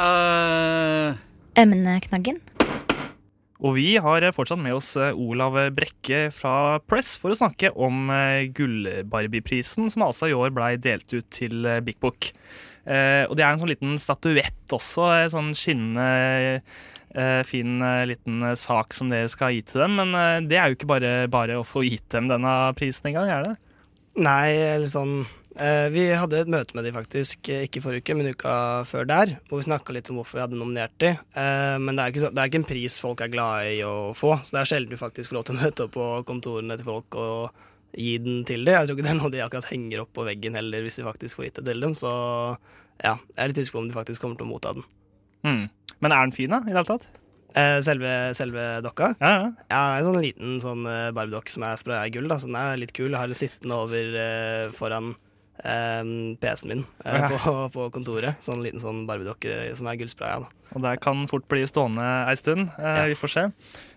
Eh, 0.00 1.20
Emneknaggen. 1.60 2.40
Og 3.60 3.74
vi 3.76 3.90
har 4.00 4.24
fortsatt 4.32 4.60
med 4.62 4.72
oss 4.78 4.94
eh, 4.96 5.12
Olav 5.12 5.58
Brekke 5.76 6.28
fra 6.32 6.78
Press 6.88 7.12
for 7.20 7.34
å 7.34 7.36
snakke 7.36 7.72
om 7.76 8.08
eh, 8.14 8.48
Gullbarbieprisen, 8.56 9.90
som 9.92 10.06
altså 10.06 10.30
i 10.30 10.36
år 10.36 10.54
blei 10.56 10.74
delt 10.80 11.12
ut 11.12 11.28
til 11.34 11.66
eh, 11.68 11.82
Big 11.84 11.98
Book. 12.00 12.30
Eh, 12.88 13.26
og 13.28 13.36
det 13.36 13.44
er 13.44 13.52
en 13.52 13.60
sånn 13.60 13.72
liten 13.72 13.98
statuett 14.00 14.72
også, 14.72 15.10
en 15.12 15.34
sånn 15.34 15.50
skinnende 15.56 16.62
eh, 17.12 17.42
fin 17.44 17.82
eh, 17.84 18.06
liten 18.14 18.40
eh, 18.48 18.56
sak 18.58 18.96
som 18.96 19.12
dere 19.12 19.28
skal 19.28 19.52
gi 19.54 19.64
til 19.68 19.84
dem. 19.84 19.98
Men 20.00 20.16
eh, 20.16 20.38
det 20.48 20.56
er 20.56 20.70
jo 20.70 20.78
ikke 20.78 20.92
bare 20.94 21.12
bare 21.32 21.60
å 21.60 21.66
få 21.66 21.84
gitt 21.84 22.08
dem 22.14 22.30
denne 22.32 22.54
prisen 22.80 23.12
engang, 23.12 23.28
er 23.28 23.50
det? 23.50 23.54
Nei, 24.24 24.56
eller 24.72 24.88
sånn 24.90 25.20
eh, 25.22 25.39
Vi 25.50 26.04
hadde 26.14 26.44
et 26.44 26.50
møte 26.50 26.76
med 26.78 26.86
de 26.86 26.92
faktisk, 26.94 27.48
eh, 27.50 27.64
ikke 27.66 27.82
forrige 27.82 28.04
uke, 28.04 28.14
men 28.16 28.30
uka 28.30 28.52
før 28.86 29.08
der, 29.10 29.32
hvor 29.48 29.58
vi 29.58 29.66
snakka 29.66 29.96
litt 29.96 30.10
om 30.12 30.20
hvorfor 30.20 30.38
vi 30.38 30.44
hadde 30.44 30.58
nominert 30.60 30.94
de. 31.02 31.10
Eh, 31.16 31.78
men 31.82 31.96
det 31.96 32.04
er, 32.04 32.12
ikke 32.12 32.22
så, 32.22 32.30
det 32.30 32.42
er 32.42 32.52
ikke 32.52 32.60
en 32.62 32.68
pris 32.68 32.98
folk 33.02 33.24
er 33.24 33.32
glade 33.32 33.72
i 33.74 33.80
å 33.82 34.12
få, 34.14 34.36
så 34.46 34.54
det 34.54 34.60
er 34.62 34.70
sjelden 34.70 34.94
vi 34.94 35.00
faktisk 35.00 35.32
får 35.32 35.40
lov 35.40 35.48
til 35.48 35.58
å 35.58 35.60
møte 35.64 35.88
opp 35.88 35.96
på 35.96 36.06
kontorene 36.30 36.78
til 36.78 36.88
folk 36.92 37.18
og, 37.18 37.66
gi 37.96 38.18
den 38.22 38.44
til 38.46 38.64
dem. 38.66 38.76
Jeg 38.76 38.88
tror 38.88 38.98
ikke 38.98 39.06
det 39.06 39.12
er 39.12 39.18
noe 39.18 39.32
de 39.34 39.42
akkurat 39.44 39.70
henger 39.70 40.04
opp 40.04 40.12
på 40.16 40.26
veggen 40.28 40.58
heller, 40.58 40.84
hvis 40.86 41.00
vi 41.00 41.06
faktisk 41.06 41.40
får 41.40 41.48
gitt 41.48 41.60
det 41.60 41.72
til 41.72 41.86
dem. 41.86 41.96
Så 41.98 42.10
ja, 43.02 43.16
jeg 43.16 43.40
er 43.42 43.50
litt 43.50 43.60
usikker 43.60 43.78
på 43.78 43.82
om 43.82 43.88
de 43.88 43.96
faktisk 43.96 44.24
kommer 44.24 44.38
til 44.38 44.46
å 44.46 44.50
motta 44.50 44.74
den. 44.76 44.86
Mm. 45.46 45.64
Men 46.04 46.14
er 46.14 46.28
den 46.28 46.36
fin, 46.36 46.52
da? 46.52 46.60
I 46.62 46.68
det 46.68 46.76
hele 46.76 46.86
tatt? 46.88 47.08
Eh, 47.58 47.78
selve, 47.82 48.12
selve 48.38 48.66
dokka? 48.84 49.14
Ja, 49.18 49.32
ja. 49.32 49.48
Ja, 49.72 49.80
en 49.98 50.06
sånn 50.06 50.20
liten 50.22 50.60
sånn 50.62 50.86
eh, 50.86 51.08
Barbie-dokke 51.16 51.50
som 51.50 51.66
er 51.66 51.80
spraya 51.80 52.06
i 52.06 52.14
gull. 52.14 52.28
Da. 52.30 52.38
Så 52.38 52.50
den 52.50 52.60
er 52.60 52.78
litt 52.78 52.94
kul. 52.94 53.08
Jeg 53.10 53.18
har 53.18 53.32
den 53.32 53.40
sittende 53.40 53.80
over 53.86 54.20
eh, 54.22 54.68
foran 54.76 55.14
eh, 55.64 56.02
PC-en 56.40 56.68
min 56.72 56.84
Ja. 57.04 57.28
på, 57.28 57.54
på 57.74 57.90
kontoret. 57.94 58.40
Sånn 58.44 58.62
liten 58.64 58.80
sånn 58.82 59.06
Barbie-dokke 59.08 59.74
som 59.76 59.86
er 59.90 59.98
gullspraya. 60.00 60.44
Og 60.70 60.82
det 60.84 61.00
kan 61.02 61.24
fort 61.30 61.48
bli 61.50 61.64
stående 61.66 62.04
ei 62.28 62.36
stund. 62.38 62.68
Eh, 62.78 62.98
Ja. 63.00 63.06
Vi 63.10 63.18
får 63.18 63.32
se. 63.34 63.44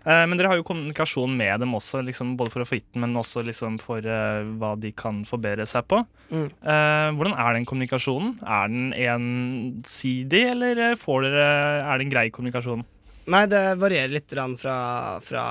Eh, 0.04 0.24
men 0.26 0.36
dere 0.36 0.48
har 0.52 0.56
jo 0.60 0.66
kommunikasjon 0.66 1.36
med 1.36 1.60
dem 1.60 1.74
også, 1.74 2.02
liksom, 2.04 2.36
både 2.36 2.52
for 2.52 2.64
å 2.64 2.68
få 2.68 2.80
gitt 2.80 2.96
men 3.00 3.14
også 3.14 3.44
liksom 3.46 3.78
for 3.80 4.00
hva 4.02 4.74
de 4.80 4.92
kan 4.92 5.22
forbedre 5.24 5.66
seg 5.66 5.86
på. 5.88 6.02
Mm. 6.30 6.48
Eh, 6.50 7.10
hvordan 7.16 7.36
er 7.38 7.54
den 7.54 7.66
kommunikasjonen? 7.68 8.34
Er 8.42 8.68
den 8.68 8.92
ensidig, 8.92 10.50
eller 10.50 10.96
får 11.00 11.28
dere, 11.28 11.46
er 11.84 11.98
det 11.98 12.06
en 12.06 12.14
grei 12.14 12.30
kommunikasjon? 12.30 12.84
Nei, 13.26 13.46
det 13.48 13.60
varierer 13.80 14.12
litt 14.12 14.34
fra, 14.60 15.18
fra 15.24 15.44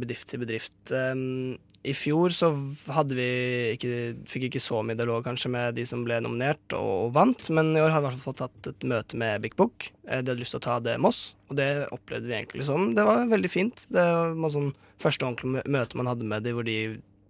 bedrift 0.00 0.26
til 0.32 0.40
bedrift. 0.42 0.74
Um, 0.90 1.58
I 1.80 1.94
fjor 1.96 2.28
så 2.28 2.50
hadde 2.92 3.16
vi 3.16 3.26
ikke, 3.72 3.90
fikk 4.28 4.42
ikke 4.50 4.60
så 4.60 4.82
mye 4.84 4.98
dialog 4.98 5.22
kanskje 5.24 5.48
med 5.48 5.78
de 5.78 5.86
som 5.88 6.02
ble 6.04 6.18
nominert 6.20 6.74
og, 6.76 6.88
og 7.06 7.14
vant, 7.16 7.46
men 7.56 7.70
i 7.72 7.80
år 7.80 7.94
har 7.94 8.02
vi 8.02 8.04
i 8.04 8.10
hvert 8.10 8.18
fall 8.20 8.34
fått 8.34 8.42
hatt 8.44 8.68
et 8.68 8.84
møte 8.90 9.16
med 9.16 9.40
Big 9.40 9.56
Book. 9.56 9.86
Eh, 10.04 10.20
De 10.20 10.28
hadde 10.34 10.42
lyst 10.42 10.52
til 10.52 10.60
å 10.60 10.66
ta 10.66 10.76
det 10.84 10.98
med 11.00 11.08
oss, 11.08 11.22
og 11.48 11.56
det 11.56 11.70
opplevde 11.96 12.28
vi 12.28 12.36
egentlig 12.36 12.66
som 12.68 12.90
Det 12.98 13.06
var 13.08 13.24
veldig 13.32 13.52
fint. 13.52 13.86
Det 13.88 14.04
var 14.36 14.52
sånn 14.52 14.74
første 15.00 15.24
ordentlige 15.24 15.72
møte 15.72 15.96
man 15.96 16.10
hadde 16.12 16.28
med 16.28 16.44
dem, 16.44 16.58
hvor 16.58 16.68
de 16.68 16.76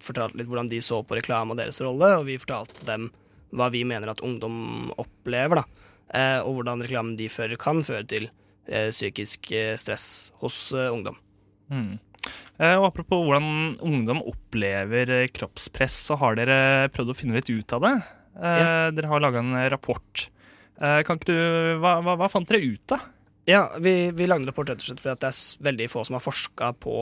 fortalte 0.02 0.40
litt 0.40 0.50
hvordan 0.50 0.72
de 0.72 0.82
så 0.82 0.98
på 1.06 1.20
reklame 1.20 1.54
og 1.54 1.60
deres 1.62 1.78
rolle, 1.84 2.10
og 2.18 2.26
vi 2.26 2.38
fortalte 2.42 2.86
dem 2.90 3.10
hva 3.54 3.70
vi 3.70 3.84
mener 3.86 4.10
at 4.10 4.22
ungdom 4.26 4.90
opplever, 4.98 5.62
da. 5.62 5.86
Eh, 6.10 6.38
og 6.42 6.58
hvordan 6.58 6.82
reklamen 6.82 7.14
de 7.18 7.30
fører, 7.30 7.54
kan 7.60 7.84
føre 7.86 8.02
til 8.10 8.26
eh, 8.66 8.90
psykisk 8.90 9.52
eh, 9.54 9.76
stress 9.78 10.32
hos 10.42 10.72
eh, 10.74 10.90
ungdom. 10.90 11.18
Mm. 11.70 11.98
Eh, 12.60 12.76
og 12.76 12.90
apropos 12.90 13.24
hvordan 13.26 13.76
ungdom 13.86 14.24
opplever 14.28 15.14
eh, 15.16 15.28
kroppspress, 15.32 15.96
så 16.10 16.18
har 16.20 16.36
dere 16.38 16.90
prøvd 16.94 17.14
å 17.14 17.16
finne 17.16 17.38
litt 17.38 17.52
ut 17.52 17.76
av 17.76 17.86
det. 17.86 17.94
Ja. 18.40 18.90
Dere 18.94 19.08
har 19.10 19.20
laga 19.20 19.40
en 19.42 19.56
rapport. 19.72 20.28
Eh, 20.80 21.16
du, 21.26 21.34
hva, 21.80 21.98
hva, 22.04 22.16
hva 22.16 22.28
fant 22.32 22.48
dere 22.48 22.62
ut 22.64 22.96
av? 22.96 23.08
Ja, 23.48 23.72
vi, 23.80 24.10
vi 24.12 24.26
lagde 24.28 24.46
rapport 24.50 24.68
rett 24.68 24.82
og 24.82 24.84
slett 24.84 25.00
fordi 25.00 25.16
det 25.22 25.30
er 25.30 25.64
veldig 25.66 25.86
få 25.90 26.02
som 26.06 26.16
har 26.18 26.22
forska 26.22 26.68
på, 26.84 26.94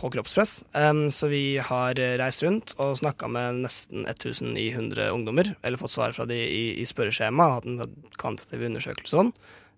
på 0.00 0.10
kroppspress. 0.14 0.54
Um, 0.72 1.06
så 1.12 1.28
vi 1.28 1.58
har 1.58 1.98
eh, 2.00 2.14
reist 2.20 2.44
rundt 2.46 2.72
og 2.80 2.96
snakka 3.00 3.28
med 3.28 3.60
nesten 3.66 4.06
1900 4.06 5.10
ungdommer, 5.10 5.52
eller 5.66 5.80
fått 5.80 5.96
svar 5.96 6.14
fra 6.16 6.24
de 6.30 6.38
i, 6.38 6.64
i 6.80 6.86
spørreskjema, 6.86 7.50
hatt 7.58 7.68
en 7.68 7.82
kvantitativ 8.16 8.64
undersøkelse 8.70 9.18
sånn. 9.18 9.34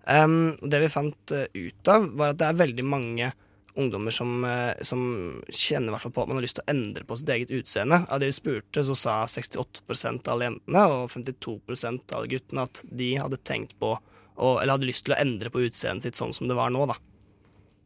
Em, 0.09 0.39
det 0.63 0.83
vi 0.85 0.93
fant 0.93 1.35
eh, 1.35 1.49
ut 1.57 1.93
av, 1.93 2.11
var 2.21 2.35
at 2.35 2.41
det 2.41 2.51
er 2.51 2.63
veldig 2.63 2.87
mange 2.87 3.33
ungdommer 3.79 4.15
som, 4.15 4.45
eh, 4.45 4.75
som 4.83 5.01
kjenner 5.49 5.95
hvert 5.95 6.07
fall 6.07 6.15
på 6.17 6.25
at 6.25 6.31
man 6.31 6.41
har 6.41 6.47
lyst 6.47 6.59
til 6.59 6.67
å 6.67 6.73
endre 6.75 7.07
på 7.07 7.19
sitt 7.19 7.33
eget 7.35 7.53
utseende. 7.55 8.03
Av 8.11 8.21
de 8.21 8.29
vi 8.31 8.37
spurte, 8.37 8.85
så 8.85 8.97
sa 8.99 9.17
68 9.31 10.27
av 10.29 10.35
alle 10.35 10.51
jentene 10.51 10.85
og 10.93 11.11
52 11.15 11.57
av 11.87 12.19
alle 12.19 12.33
guttene 12.35 12.67
at 12.67 12.83
de 12.85 13.13
hadde 13.17 13.43
tenkt 13.43 13.79
på 13.79 13.95
og, 14.39 14.61
eller 14.63 14.77
hadde 14.77 14.89
lyst 14.89 15.07
til 15.07 15.15
å 15.17 15.21
endre 15.21 15.51
på 15.51 15.65
utseendet 15.67 16.07
sitt 16.07 16.19
sånn 16.19 16.35
som 16.37 16.51
det 16.51 16.57
var 16.59 16.71
nå. 16.71 16.87
da. 16.87 16.99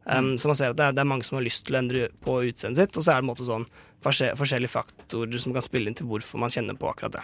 Um, 0.05 0.35
Så 0.37 0.49
man 0.51 0.57
ser 0.59 0.73
at 0.73 0.77
det 0.77 0.85
er, 0.85 0.97
det 0.97 1.01
er 1.01 1.09
mange 1.09 1.25
som 1.25 1.39
har 1.39 1.45
lyst 1.45 1.65
til 1.65 1.77
å 1.77 1.79
endre 1.79 2.09
på 2.23 2.41
utseendet 2.49 2.83
sitt, 2.83 2.97
og 2.99 3.05
så 3.05 3.13
er 3.13 3.21
det 3.21 3.25
en 3.25 3.31
måte 3.31 3.47
sånn 3.47 3.65
forskjellige 4.03 4.73
faktorer 4.73 5.39
som 5.39 5.55
kan 5.55 5.63
spille 5.63 5.89
inn 5.89 5.97
til 5.97 6.09
hvorfor 6.09 6.41
man 6.43 6.51
kjenner 6.53 6.77
på 6.77 6.89
akkurat 6.91 7.15
det. 7.15 7.23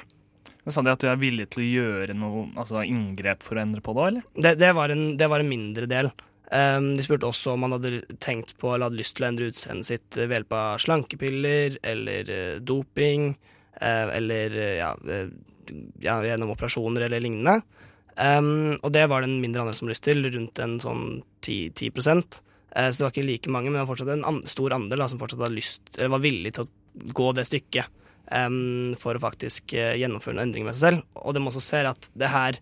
Men 0.64 0.76
Sa 0.76 0.84
de 0.84 0.92
at 0.92 1.04
du 1.04 1.08
er 1.12 1.20
villig 1.20 1.50
til 1.54 1.64
å 1.64 1.68
gjøre 1.68 2.16
noe 2.18 2.48
altså 2.60 2.84
inngrep 2.86 3.44
for 3.46 3.60
å 3.60 3.64
endre 3.64 3.84
på 3.84 3.96
det, 3.98 4.08
eller? 4.12 4.26
Det, 4.36 4.56
det, 4.62 4.72
var, 4.78 4.94
en, 4.94 5.06
det 5.20 5.30
var 5.32 5.44
en 5.44 5.52
mindre 5.52 5.88
del. 5.90 6.12
Um, 6.50 6.96
de 6.98 7.04
spurte 7.06 7.28
også 7.30 7.54
om 7.54 7.62
man 7.62 7.76
hadde 7.76 8.00
tenkt 8.18 8.56
på 8.58 8.72
eller 8.72 8.90
hadde 8.90 8.98
lyst 8.98 9.14
til 9.18 9.28
å 9.28 9.30
endre 9.30 9.50
utseendet 9.52 9.86
sitt 9.86 10.18
ved 10.18 10.34
hjelp 10.34 10.56
av 10.58 10.80
slankepiller 10.82 11.76
eller 11.86 12.32
eh, 12.34 12.56
doping, 12.66 13.36
eh, 13.78 14.14
eller 14.18 14.56
eh, 14.58 14.80
ja, 14.80 14.90
ja, 16.02 16.16
gjennom 16.26 16.56
operasjoner 16.56 17.06
eller 17.06 17.22
lignende. 17.22 17.60
Um, 18.18 18.80
og 18.82 18.90
det 18.96 19.06
var 19.12 19.22
det 19.22 19.30
en 19.30 19.38
mindre 19.44 19.62
andel 19.62 19.78
som 19.78 19.86
hadde 19.86 19.94
lyst 19.94 20.08
til, 20.10 20.26
rundt 20.26 20.64
en 20.66 20.80
sånn 20.82 21.04
10, 21.46 21.70
10 21.78 21.94
Eh, 22.70 22.90
Så 22.90 23.00
det 23.00 23.06
var 23.06 23.14
ikke 23.14 23.26
like 23.26 23.50
mange, 23.54 23.70
men 23.70 23.80
det 23.80 23.86
var 23.86 23.94
fortsatt 23.94 24.12
en 24.14 24.42
stor 24.46 24.74
andel 24.76 25.02
da, 25.02 25.08
som 25.10 25.22
fortsatt 25.22 25.54
lyst, 25.54 25.88
var 25.98 26.22
villig 26.22 26.52
til 26.54 26.68
å 26.68 27.14
gå 27.18 27.32
det 27.34 27.48
stykket 27.48 27.90
em, 28.30 28.94
for 29.00 29.18
å 29.18 29.22
faktisk 29.24 29.74
gjennomføre 29.74 30.38
noen 30.38 30.50
endringer 30.50 30.70
med 30.70 30.78
seg 30.78 30.86
selv. 30.86 31.08
Og 31.18 31.34
det 31.34 31.42
man 31.42 31.50
også 31.50 31.64
se 31.66 31.82
at 31.90 32.10
det 32.14 32.30
her 32.30 32.60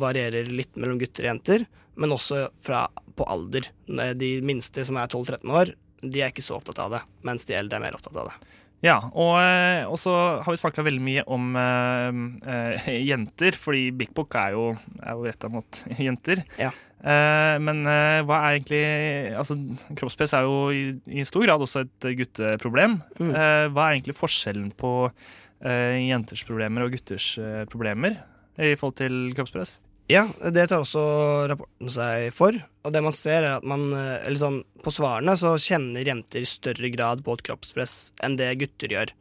varierer 0.00 0.48
litt 0.48 0.78
mellom 0.80 0.96
gutter 0.96 1.26
og 1.26 1.32
jenter, 1.34 1.66
men 1.98 2.14
også 2.14 2.46
fra, 2.60 2.86
på 3.16 3.26
alder. 3.30 3.70
De 4.18 4.30
minste, 4.46 4.84
som 4.86 4.98
er 5.00 5.10
12-13 5.10 5.56
år, 5.62 5.74
de 6.00 6.22
er 6.22 6.32
ikke 6.32 6.44
så 6.44 6.56
opptatt 6.56 6.80
av 6.82 6.94
det, 6.94 7.02
mens 7.26 7.44
de 7.48 7.56
eldre 7.58 7.78
er 7.78 7.84
mer 7.84 7.96
opptatt 7.98 8.16
av 8.16 8.30
det. 8.30 8.56
Ja, 8.80 8.96
og, 9.12 9.34
eh, 9.42 9.82
og 9.84 9.98
så 10.00 10.12
har 10.40 10.48
vi 10.48 10.60
snakka 10.60 10.84
veldig 10.86 11.02
mye 11.04 11.24
om 11.28 11.50
eh, 11.60 12.20
eh, 12.48 12.92
jenter, 13.10 13.58
fordi 13.60 13.90
Big 13.92 14.14
Book 14.16 14.36
er 14.40 14.54
jo, 14.56 14.70
er 15.02 15.18
jo 15.18 15.26
retta 15.28 15.50
mot 15.52 15.82
jenter. 16.06 16.40
Ja. 16.60 16.72
Eh, 17.00 17.56
men 17.64 17.80
eh, 17.88 18.20
hva 18.28 18.42
er 18.44 18.58
egentlig 18.58 18.80
Altså, 19.32 19.54
kroppspress 19.96 20.34
er 20.36 20.44
jo 20.44 20.56
i, 20.68 20.82
i 21.08 21.24
stor 21.24 21.46
grad 21.46 21.64
også 21.64 21.86
et 21.86 22.08
gutteproblem. 22.18 22.98
Mm. 23.20 23.30
Eh, 23.30 23.66
hva 23.72 23.86
er 23.86 23.98
egentlig 23.98 24.18
forskjellen 24.18 24.72
på 24.78 24.94
jenters 25.60 26.40
problemer 26.48 26.86
og 26.86 26.94
gutters 26.94 27.34
problemer 27.68 28.14
i 28.56 28.70
forhold 28.80 28.94
til 28.96 29.16
kroppspress? 29.36 29.74
Ja, 30.10 30.24
det 30.42 30.66
tar 30.66 30.82
også 30.82 31.02
rapporten 31.46 31.90
seg 31.92 32.32
for. 32.34 32.56
Og 32.82 32.94
det 32.94 33.02
man 33.04 33.14
ser, 33.14 33.44
er 33.44 33.58
at 33.60 33.66
man 33.68 33.92
eh, 33.94 34.30
sånn, 34.38 34.62
på 34.82 34.90
svarene 34.90 35.36
så 35.38 35.54
kjenner 35.60 36.06
jenter 36.06 36.42
i 36.42 36.48
større 36.48 36.90
grad 36.90 37.22
på 37.22 37.36
et 37.36 37.44
kroppspress 37.46 37.96
enn 38.26 38.34
det 38.40 38.56
gutter 38.58 38.90
gjør. 38.96 39.12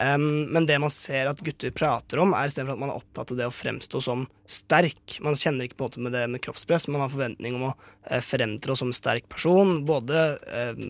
Um, 0.00 0.48
men 0.50 0.64
det 0.66 0.78
man 0.80 0.90
ser 0.90 1.28
at 1.28 1.42
gutter 1.44 1.70
prater 1.76 2.22
om, 2.22 2.32
er 2.34 2.48
istedenfor 2.48 2.74
at 2.74 2.80
man 2.80 2.90
er 2.90 2.98
opptatt 2.98 3.34
av 3.34 3.38
det 3.38 3.46
å 3.46 3.54
fremstå 3.54 4.00
som 4.02 4.24
sterk. 4.48 5.18
Man 5.22 5.36
kjenner 5.38 5.68
ikke 5.68 5.78
på 5.78 5.84
en 5.84 5.90
måte 5.90 6.04
med 6.08 6.16
det 6.16 6.24
med 6.32 6.42
kroppspress, 6.42 6.88
man 6.88 7.04
har 7.04 7.12
forventning 7.12 7.58
om 7.58 7.68
å 7.68 7.72
uh, 7.76 8.18
fremtre 8.24 8.76
som 8.78 8.90
sterk 8.96 9.28
person. 9.30 9.82
Både 9.86 10.24
uh, 10.48 10.82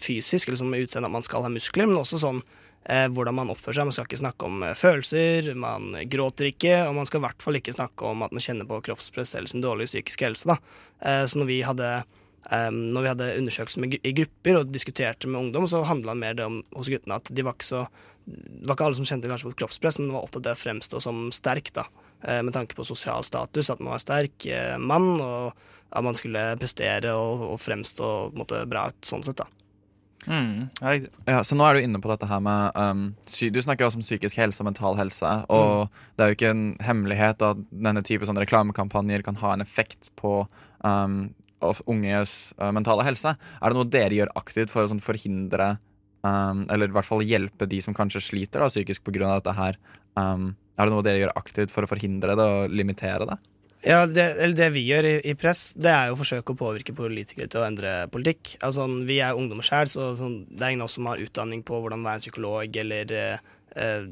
fysisk, 0.00 0.48
eller 0.48 0.62
som 0.62 0.72
med 0.72 0.86
utseende 0.86 1.10
at 1.10 1.18
man 1.18 1.26
skal 1.26 1.44
ha 1.44 1.52
muskler, 1.52 1.90
men 1.90 2.00
også 2.00 2.22
sånn 2.22 2.40
hvordan 2.88 3.36
man 3.36 3.50
oppfører 3.52 3.76
seg. 3.76 3.88
Man 3.88 3.94
skal 3.94 4.06
ikke 4.08 4.20
snakke 4.22 4.46
om 4.48 4.62
eh, 4.64 4.76
følelser, 4.78 5.50
man 5.58 5.92
gråter 6.10 6.48
ikke, 6.48 6.78
og 6.88 6.96
man 6.96 7.08
skal 7.08 7.20
i 7.20 7.26
hvert 7.26 7.44
fall 7.44 7.58
ikke 7.60 7.74
snakke 7.76 8.08
om 8.08 8.24
at 8.26 8.32
man 8.34 8.44
kjenner 8.44 8.68
på 8.68 8.80
kroppspress 8.88 9.34
eller 9.36 9.52
sin 9.52 9.64
dårlige 9.64 9.92
psykiske 9.92 10.26
helse. 10.26 10.48
Da. 10.48 10.56
Eh, 11.04 11.24
så 11.28 11.40
når 11.40 11.50
vi 11.50 11.60
hadde 11.66 11.90
eh, 12.00 12.70
når 12.72 13.04
vi 13.04 13.12
hadde 13.12 13.32
undersøkelser 13.42 13.98
i 14.00 14.14
grupper 14.22 14.62
og 14.62 14.72
diskuterte 14.72 15.28
med 15.28 15.42
ungdom, 15.44 15.68
så 15.70 15.84
handla 15.86 16.16
det 16.16 16.24
mer 16.24 16.38
det 16.40 16.48
om 16.48 16.62
hos 16.76 16.90
guttene 16.92 17.20
at 17.20 17.28
de 17.30 17.46
var 17.46 17.58
ikke 17.58 17.72
så 17.72 17.84
det 18.30 18.68
var 18.68 18.76
ikke 18.76 18.86
alle 18.86 18.98
som 18.98 19.06
kjente 19.08 19.30
kanskje 19.30 19.48
på 19.48 19.58
kroppspress, 19.62 19.98
men 19.98 20.12
var 20.14 20.26
opptatt 20.26 20.46
av 20.46 20.58
å 20.58 20.60
fremstå 20.60 21.00
som 21.02 21.22
sterk, 21.34 21.72
da. 21.74 21.86
Eh, 22.22 22.42
med 22.44 22.54
tanke 22.54 22.76
på 22.78 22.86
sosial 22.86 23.24
status, 23.26 23.70
at 23.72 23.80
man 23.80 23.94
var 23.94 24.02
sterk 24.02 24.46
eh, 24.46 24.76
mann, 24.78 25.14
og 25.24 25.56
at 25.90 26.04
man 26.06 26.14
skulle 26.18 26.52
prestere 26.60 27.14
og, 27.16 27.46
og 27.54 27.62
fremstå 27.62 28.10
måte, 28.38 28.62
bra 28.70 28.88
ut 28.92 29.08
sånn 29.08 29.24
sett, 29.26 29.40
da. 29.40 29.48
Mm, 30.26 30.68
ja. 31.24 31.40
Så 31.44 31.56
nå 31.56 31.64
er 31.64 31.76
du 31.76 31.86
inne 31.86 32.00
på 32.02 32.10
dette 32.10 32.28
her 32.28 32.42
med 32.44 32.76
um, 32.76 33.04
Du 33.24 33.60
snakker 33.62 33.86
også 33.86 34.00
om 34.00 34.04
psykisk 34.04 34.40
helse 34.40 34.60
og 34.60 34.68
mental 34.68 34.98
helse. 35.00 35.30
Og 35.48 35.88
det 36.16 36.24
er 36.24 36.32
jo 36.32 36.38
ikke 36.38 36.54
en 36.54 36.64
hemmelighet 36.84 37.44
at 37.46 37.62
denne 37.70 38.02
type 38.06 38.28
sånne 38.28 38.44
reklamekampanjer 38.44 39.24
kan 39.26 39.38
ha 39.40 39.54
en 39.54 39.64
effekt 39.64 40.12
på 40.20 40.42
um, 40.84 41.20
unges 41.90 42.52
uh, 42.60 42.70
mentale 42.76 43.06
helse. 43.06 43.36
Er 43.60 43.72
det 43.72 43.80
noe 43.80 43.92
dere 43.92 44.18
gjør 44.20 44.34
aktivt 44.38 44.72
for 44.72 44.84
å 44.84 44.90
sånn, 44.92 45.04
forhindre 45.04 45.74
um, 46.26 46.66
Eller 46.68 46.90
i 46.90 46.96
hvert 46.96 47.08
fall 47.08 47.24
hjelpe 47.24 47.68
de 47.70 47.80
som 47.84 47.96
kanskje 47.96 48.24
sliter 48.30 48.64
da, 48.64 48.70
psykisk 48.72 49.06
pga. 49.08 49.38
dette 49.38 49.56
her? 49.56 49.80
Um, 50.18 50.52
er 50.76 50.88
det 50.88 50.94
noe 50.94 51.04
dere 51.04 51.24
gjør 51.24 51.36
aktivt 51.36 51.72
for 51.72 51.84
å 51.84 51.90
forhindre 51.90 52.36
det 52.38 52.44
og 52.44 52.76
limitere 52.76 53.28
det? 53.28 53.40
Ja, 53.80 54.02
det, 54.04 54.24
eller 54.36 54.56
det 54.56 54.66
vi 54.74 54.82
gjør 54.84 55.06
i, 55.08 55.12
i 55.30 55.32
press, 55.38 55.70
det 55.72 55.88
er 55.88 56.10
jo 56.10 56.16
å 56.18 56.20
forsøke 56.20 56.52
å 56.52 56.58
påvirke 56.58 56.92
politikere 56.96 57.48
til 57.48 57.62
å 57.62 57.64
endre 57.64 57.94
politikk. 58.12 58.58
Altså, 58.66 58.84
vi 59.08 59.16
er 59.24 59.38
ungdommer 59.38 59.64
sjøl, 59.64 59.88
så 59.88 60.10
sånn, 60.18 60.42
det 60.50 60.66
er 60.66 60.74
ingen 60.74 60.84
av 60.84 60.90
oss 60.90 60.98
som 60.98 61.08
har 61.08 61.22
utdanning 61.24 61.62
på 61.64 61.80
hvordan 61.80 62.04
være 62.04 62.20
en 62.20 62.24
psykolog, 62.26 62.76
eller 62.82 63.14
eh, 63.16 63.48
eh, 63.80 64.04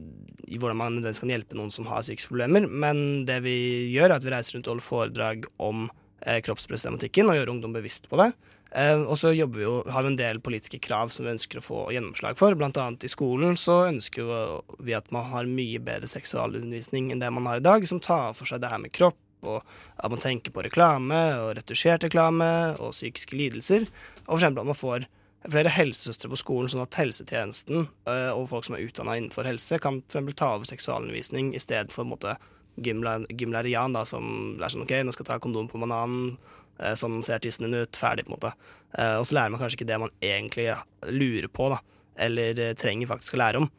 hvordan 0.54 0.80
man 0.80 0.96
nødvendigvis 0.96 1.20
kan 1.20 1.34
hjelpe 1.34 1.58
noen 1.60 1.74
som 1.74 1.90
har 1.90 2.06
psykiske 2.06 2.32
problemer. 2.32 2.64
Men 2.64 3.26
det 3.28 3.42
vi 3.44 3.58
gjør, 3.92 4.08
er 4.08 4.16
at 4.16 4.24
vi 4.24 4.32
reiser 4.32 4.56
rundt 4.56 4.70
og 4.70 4.78
holder 4.78 4.88
foredrag 4.88 5.50
om 5.60 5.84
eh, 6.24 6.40
kroppspresstematikken 6.48 7.28
og 7.28 7.36
gjør 7.36 7.52
ungdom 7.58 7.76
bevisst 7.76 8.08
på 8.08 8.22
det. 8.22 8.30
Eh, 8.72 8.96
og 9.04 9.20
så 9.20 9.36
jobber 9.36 9.60
vi 9.60 9.68
jo, 9.68 9.76
har 9.92 10.08
vi 10.08 10.14
en 10.14 10.20
del 10.24 10.40
politiske 10.48 10.80
krav 10.88 11.12
som 11.12 11.28
vi 11.28 11.36
ønsker 11.36 11.60
å 11.60 11.68
få 11.68 11.84
gjennomslag 11.92 12.40
for. 12.40 12.56
Blant 12.56 12.80
annet 12.80 13.04
i 13.04 13.12
skolen 13.12 13.60
så 13.60 13.82
ønsker 13.92 14.32
vi 14.80 14.96
at 14.96 15.12
man 15.12 15.28
har 15.28 15.56
mye 15.60 15.84
bedre 15.92 16.08
seksualundervisning 16.08 17.12
enn 17.12 17.20
det 17.20 17.36
man 17.36 17.52
har 17.52 17.60
i 17.60 17.68
dag, 17.68 17.84
som 17.84 18.00
tar 18.00 18.32
for 18.32 18.48
seg 18.48 18.64
det 18.64 18.72
her 18.72 18.80
med 18.80 18.96
kropp 18.96 19.20
og 19.46 19.62
at 19.98 20.10
man 20.10 20.22
tenker 20.22 20.54
på 20.54 20.64
reklame 20.66 21.18
og 21.42 21.52
retusjert 21.58 22.06
reklame 22.06 22.48
og 22.78 22.94
psykiske 22.96 23.36
lidelser. 23.38 23.86
Og 24.26 24.38
eksempel 24.38 24.64
at 24.64 24.70
man 24.72 24.78
får 24.78 25.06
flere 25.46 25.72
helsesøstre 25.72 26.30
på 26.32 26.38
skolen, 26.38 26.70
sånn 26.70 26.84
at 26.84 26.98
helsetjenesten 26.98 27.86
eh, 28.10 28.30
og 28.34 28.48
folk 28.50 28.66
som 28.66 28.76
er 28.76 28.84
utdanna 28.86 29.16
innenfor 29.18 29.48
helse, 29.48 29.78
kan 29.82 30.00
for 30.10 30.34
ta 30.36 30.54
over 30.56 30.68
seksualundervisning 30.68 31.52
i 31.54 31.62
stedet 31.62 31.94
for 31.94 32.08
måte 32.08 32.36
gymlærerian, 32.78 33.94
da, 33.96 34.04
som 34.06 34.58
er 34.58 34.70
sånn 34.70 34.84
OK, 34.84 34.94
nå 35.02 35.14
skal 35.14 35.24
jeg 35.24 35.30
ta 35.32 35.40
kondom 35.42 35.70
på 35.70 35.80
bananen, 35.82 36.36
eh, 36.82 36.94
sånn 36.98 37.20
ser 37.26 37.42
tissen 37.42 37.68
din 37.68 37.78
ut, 37.80 37.98
ferdig, 37.98 38.26
på 38.26 38.34
en 38.34 38.36
måte. 38.36 38.52
Eh, 38.94 39.16
og 39.18 39.26
så 39.28 39.38
lærer 39.38 39.54
man 39.54 39.62
kanskje 39.62 39.80
ikke 39.80 39.90
det 39.92 40.00
man 40.04 40.14
egentlig 40.24 40.68
lurer 41.06 41.50
på, 41.52 41.70
da, 41.74 41.80
eller 42.26 42.64
trenger 42.78 43.10
faktisk 43.10 43.36
å 43.36 43.42
lære 43.44 43.62
om, 43.62 43.70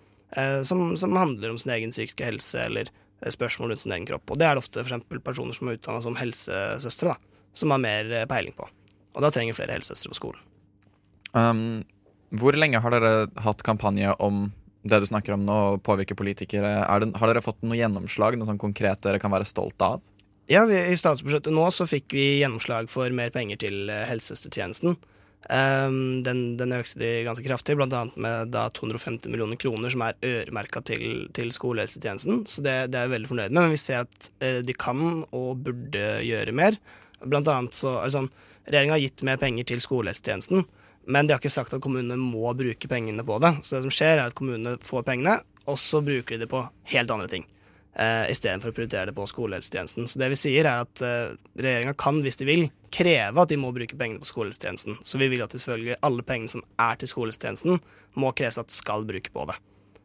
som, 0.63 0.93
som 0.95 1.15
handler 1.17 1.49
om 1.49 1.57
sin 1.59 1.73
egen 1.73 1.91
psykiske 1.91 2.23
helse, 2.23 2.61
eller 2.61 2.91
spørsmål 3.27 3.73
rundt 3.73 3.83
sin 3.83 3.95
egen 3.95 4.07
kropp. 4.09 4.31
Og 4.31 4.39
det 4.39 4.47
er 4.47 4.55
det 4.55 4.63
ofte 4.63 4.83
eksempel 4.83 5.21
personer 5.23 5.55
som 5.55 5.69
er 5.69 5.79
utdanna 5.79 6.03
som 6.03 6.17
helsesøstre, 6.19 7.15
da, 7.15 7.47
som 7.57 7.73
har 7.75 7.81
mer 7.83 8.13
eh, 8.13 8.27
peiling 8.29 8.55
på. 8.57 8.67
Og 9.15 9.25
da 9.25 9.31
trenger 9.33 9.57
flere 9.57 9.75
helsesøstre 9.75 10.13
på 10.13 10.19
skolen. 10.19 10.45
Um, 11.33 11.81
hvor 12.39 12.55
lenge 12.57 12.81
har 12.81 12.93
dere 12.93 13.27
hatt 13.43 13.61
kampanje 13.65 14.13
om 14.23 14.47
det 14.87 15.01
du 15.01 15.09
snakker 15.09 15.35
om 15.35 15.43
nå, 15.45 15.57
å 15.75 15.81
påvirke 15.83 16.17
politikere? 16.17 16.71
Er 16.85 17.03
det, 17.03 17.11
har 17.19 17.31
dere 17.31 17.43
fått 17.43 17.61
noe 17.65 17.77
gjennomslag, 17.77 18.37
noe 18.39 18.49
sånn 18.49 18.61
konkret 18.61 19.01
dere 19.05 19.21
kan 19.21 19.33
være 19.33 19.47
stolt 19.49 19.81
av? 19.83 20.01
Ja, 20.49 20.63
vi, 20.65 20.79
I 20.79 20.97
statsbudsjettet 20.97 21.53
nå 21.53 21.67
så 21.73 21.85
fikk 21.89 22.15
vi 22.15 22.39
gjennomslag 22.39 22.89
for 22.89 23.11
mer 23.13 23.33
penger 23.33 23.59
til 23.65 23.91
eh, 23.91 24.07
helsesøstertjenesten. 24.09 24.97
Um, 25.47 26.19
den, 26.21 26.57
den 26.59 26.75
økte 26.75 26.99
de 26.99 27.23
ganske 27.23 27.45
kraftig, 27.45 27.77
annet 27.79 28.17
med 28.19 28.51
da 28.51 28.65
250 28.75 29.31
millioner 29.31 29.57
kroner 29.57 29.89
som 29.93 30.03
er 30.03 30.17
øremerka 30.25 30.81
til, 30.85 31.29
til 31.33 31.53
skolehelsetjenesten. 31.55 32.43
Så 32.45 32.63
det, 32.65 32.75
det 32.91 32.99
er 32.99 33.07
jeg 33.07 33.15
veldig 33.15 33.31
fornøyd 33.31 33.53
med. 33.53 33.61
Men 33.61 33.73
vi 33.73 33.79
ser 33.81 34.03
at 34.03 34.29
eh, 34.43 34.59
de 34.65 34.75
kan 34.75 35.23
og 35.31 35.63
burde 35.65 36.03
gjøre 36.27 36.55
mer. 36.55 36.77
Blant 37.23 37.49
annet 37.51 37.75
så 37.75 37.97
altså, 38.03 38.27
Regjeringa 38.69 38.97
har 38.97 39.01
gitt 39.01 39.23
mer 39.25 39.39
penger 39.41 39.65
til 39.65 39.79
skolehelsetjenesten, 39.81 40.65
men 41.09 41.25
de 41.25 41.33
har 41.33 41.39
ikke 41.41 41.49
sagt 41.49 41.71
at 41.73 41.81
kommunene 41.81 42.19
må 42.21 42.51
bruke 42.53 42.89
pengene 42.91 43.23
på 43.25 43.39
det. 43.41 43.55
Så 43.63 43.77
det 43.77 43.87
som 43.87 43.93
skjer, 43.95 44.19
er 44.19 44.27
at 44.29 44.35
kommunene 44.37 44.75
får 44.85 45.07
pengene, 45.07 45.39
og 45.65 45.79
så 45.81 46.03
bruker 46.05 46.35
de 46.35 46.43
det 46.43 46.51
på 46.51 46.61
helt 46.91 47.13
andre 47.15 47.29
ting 47.31 47.47
uh, 47.97 48.25
istedenfor 48.29 48.71
å 48.71 48.75
prioritere 48.75 49.09
det 49.09 49.15
på 49.17 49.25
skolehelsetjenesten. 49.31 50.05
Så 50.09 50.21
det 50.21 50.29
vi 50.33 50.37
sier, 50.39 50.67
er 50.69 50.85
at 50.85 51.01
uh, 51.01 51.33
regjeringa 51.57 51.95
kan, 51.97 52.21
hvis 52.25 52.37
de 52.41 52.47
vil, 52.49 52.67
kreve 52.93 53.43
at 53.43 53.51
de 53.51 53.57
må 53.59 53.71
bruke 53.75 53.97
pengene 53.97 54.21
på 54.21 54.29
skolehelsetjenesten. 54.29 54.99
Så 55.05 55.21
vi 55.21 55.29
vil 55.31 55.43
at 55.45 55.55
selvfølgelig 55.55 55.99
alle 56.05 56.25
pengene 56.25 56.51
som 56.51 56.63
er 56.81 56.99
til 56.99 57.11
skolehelsetjenesten, 57.11 57.79
må 58.19 58.33
kreves 58.37 58.59
at 58.61 58.73
skal 58.73 59.07
bruke 59.07 59.33
på 59.33 59.47
det. 59.49 59.57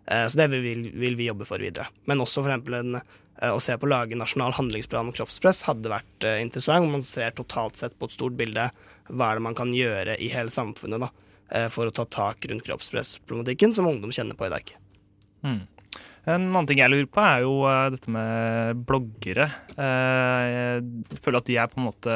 Uh, 0.05 0.27
så 0.29 0.43
det 0.43 0.51
vil, 0.53 0.89
vil 0.93 1.19
vi 1.19 1.29
jobbe 1.31 1.49
for 1.49 1.63
videre. 1.63 1.89
Men 2.11 2.23
også 2.25 2.45
for 2.45 2.53
eksempel 2.53 2.79
en, 2.81 2.99
uh, 3.01 3.53
å 3.53 3.61
se 3.63 3.77
på 3.81 3.89
å 3.89 3.93
lage 3.93 4.19
nasjonal 4.21 4.57
handlingsplan 4.59 5.11
om 5.11 5.17
kroppspress 5.17 5.65
hadde 5.69 5.93
vært 5.93 6.29
interessant. 6.29 6.45
interessant. 6.45 6.93
Man 6.93 7.07
ser 7.07 7.37
totalt 7.37 7.81
sett 7.81 7.99
på 7.99 8.11
et 8.11 8.17
stort 8.17 8.37
bilde 8.39 8.71
hva 9.11 9.31
er 9.31 9.41
det 9.41 9.47
man 9.49 9.57
kan 9.57 9.73
gjøre 9.77 10.17
i 10.23 10.31
hele 10.33 10.53
samfunnet 10.53 11.03
da, 11.03 11.11
for 11.69 11.85
å 11.85 11.93
ta 11.93 12.07
tak 12.09 12.47
rundt 12.49 12.65
kroppspressproblematikken 12.65 13.75
som 13.77 13.91
ungdom 13.91 14.15
kjenner 14.17 14.39
på 14.39 14.47
i 14.49 14.53
dag. 14.55 14.71
Mm. 15.45 15.61
En 16.25 16.47
annen 16.49 16.69
ting 16.69 16.81
jeg 16.81 16.89
lurer 16.89 17.09
på, 17.13 17.21
er 17.21 17.45
jo 17.45 17.57
eh, 17.69 17.91
dette 17.93 18.13
med 18.13 18.81
bloggere. 18.89 19.49
Eh, 19.77 20.81
jeg 20.81 21.21
føler 21.21 21.43
at 21.43 21.51
de 21.51 21.59
er 21.61 21.71
på 21.71 21.81
en 21.81 21.89
måte 21.91 22.15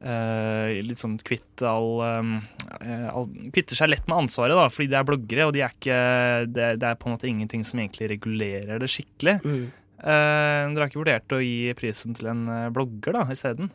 eh, 0.00 0.82
litt 0.84 1.00
sånn 1.00 1.16
kvitt 1.24 1.64
all, 1.66 2.02
um, 2.02 2.36
all 2.82 3.30
Kvitter 3.54 3.78
seg 3.78 3.90
lett 3.92 4.06
med 4.10 4.26
ansvaret, 4.26 4.56
da, 4.58 4.68
fordi 4.72 4.90
de 4.92 4.98
er 5.00 5.08
bloggere, 5.08 5.48
og 5.48 5.56
de 5.56 5.64
er 5.64 5.74
ikke, 5.74 5.98
det, 6.50 6.70
det 6.82 6.90
er 6.90 7.00
på 7.00 7.08
en 7.08 7.16
måte 7.16 7.30
ingenting 7.30 7.64
som 7.66 7.80
egentlig 7.82 8.12
regulerer 8.16 8.82
det 8.82 8.90
skikkelig. 8.92 9.40
Mm. 9.46 9.66
Uh, 9.96 10.68
dere 10.70 10.84
har 10.84 10.90
ikke 10.90 11.00
vurdert 11.00 11.32
å 11.32 11.40
gi 11.40 11.72
prisen 11.78 12.16
til 12.16 12.28
en 12.28 12.46
eh, 12.52 12.70
blogger 12.74 13.16
da, 13.16 13.22
isteden? 13.32 13.70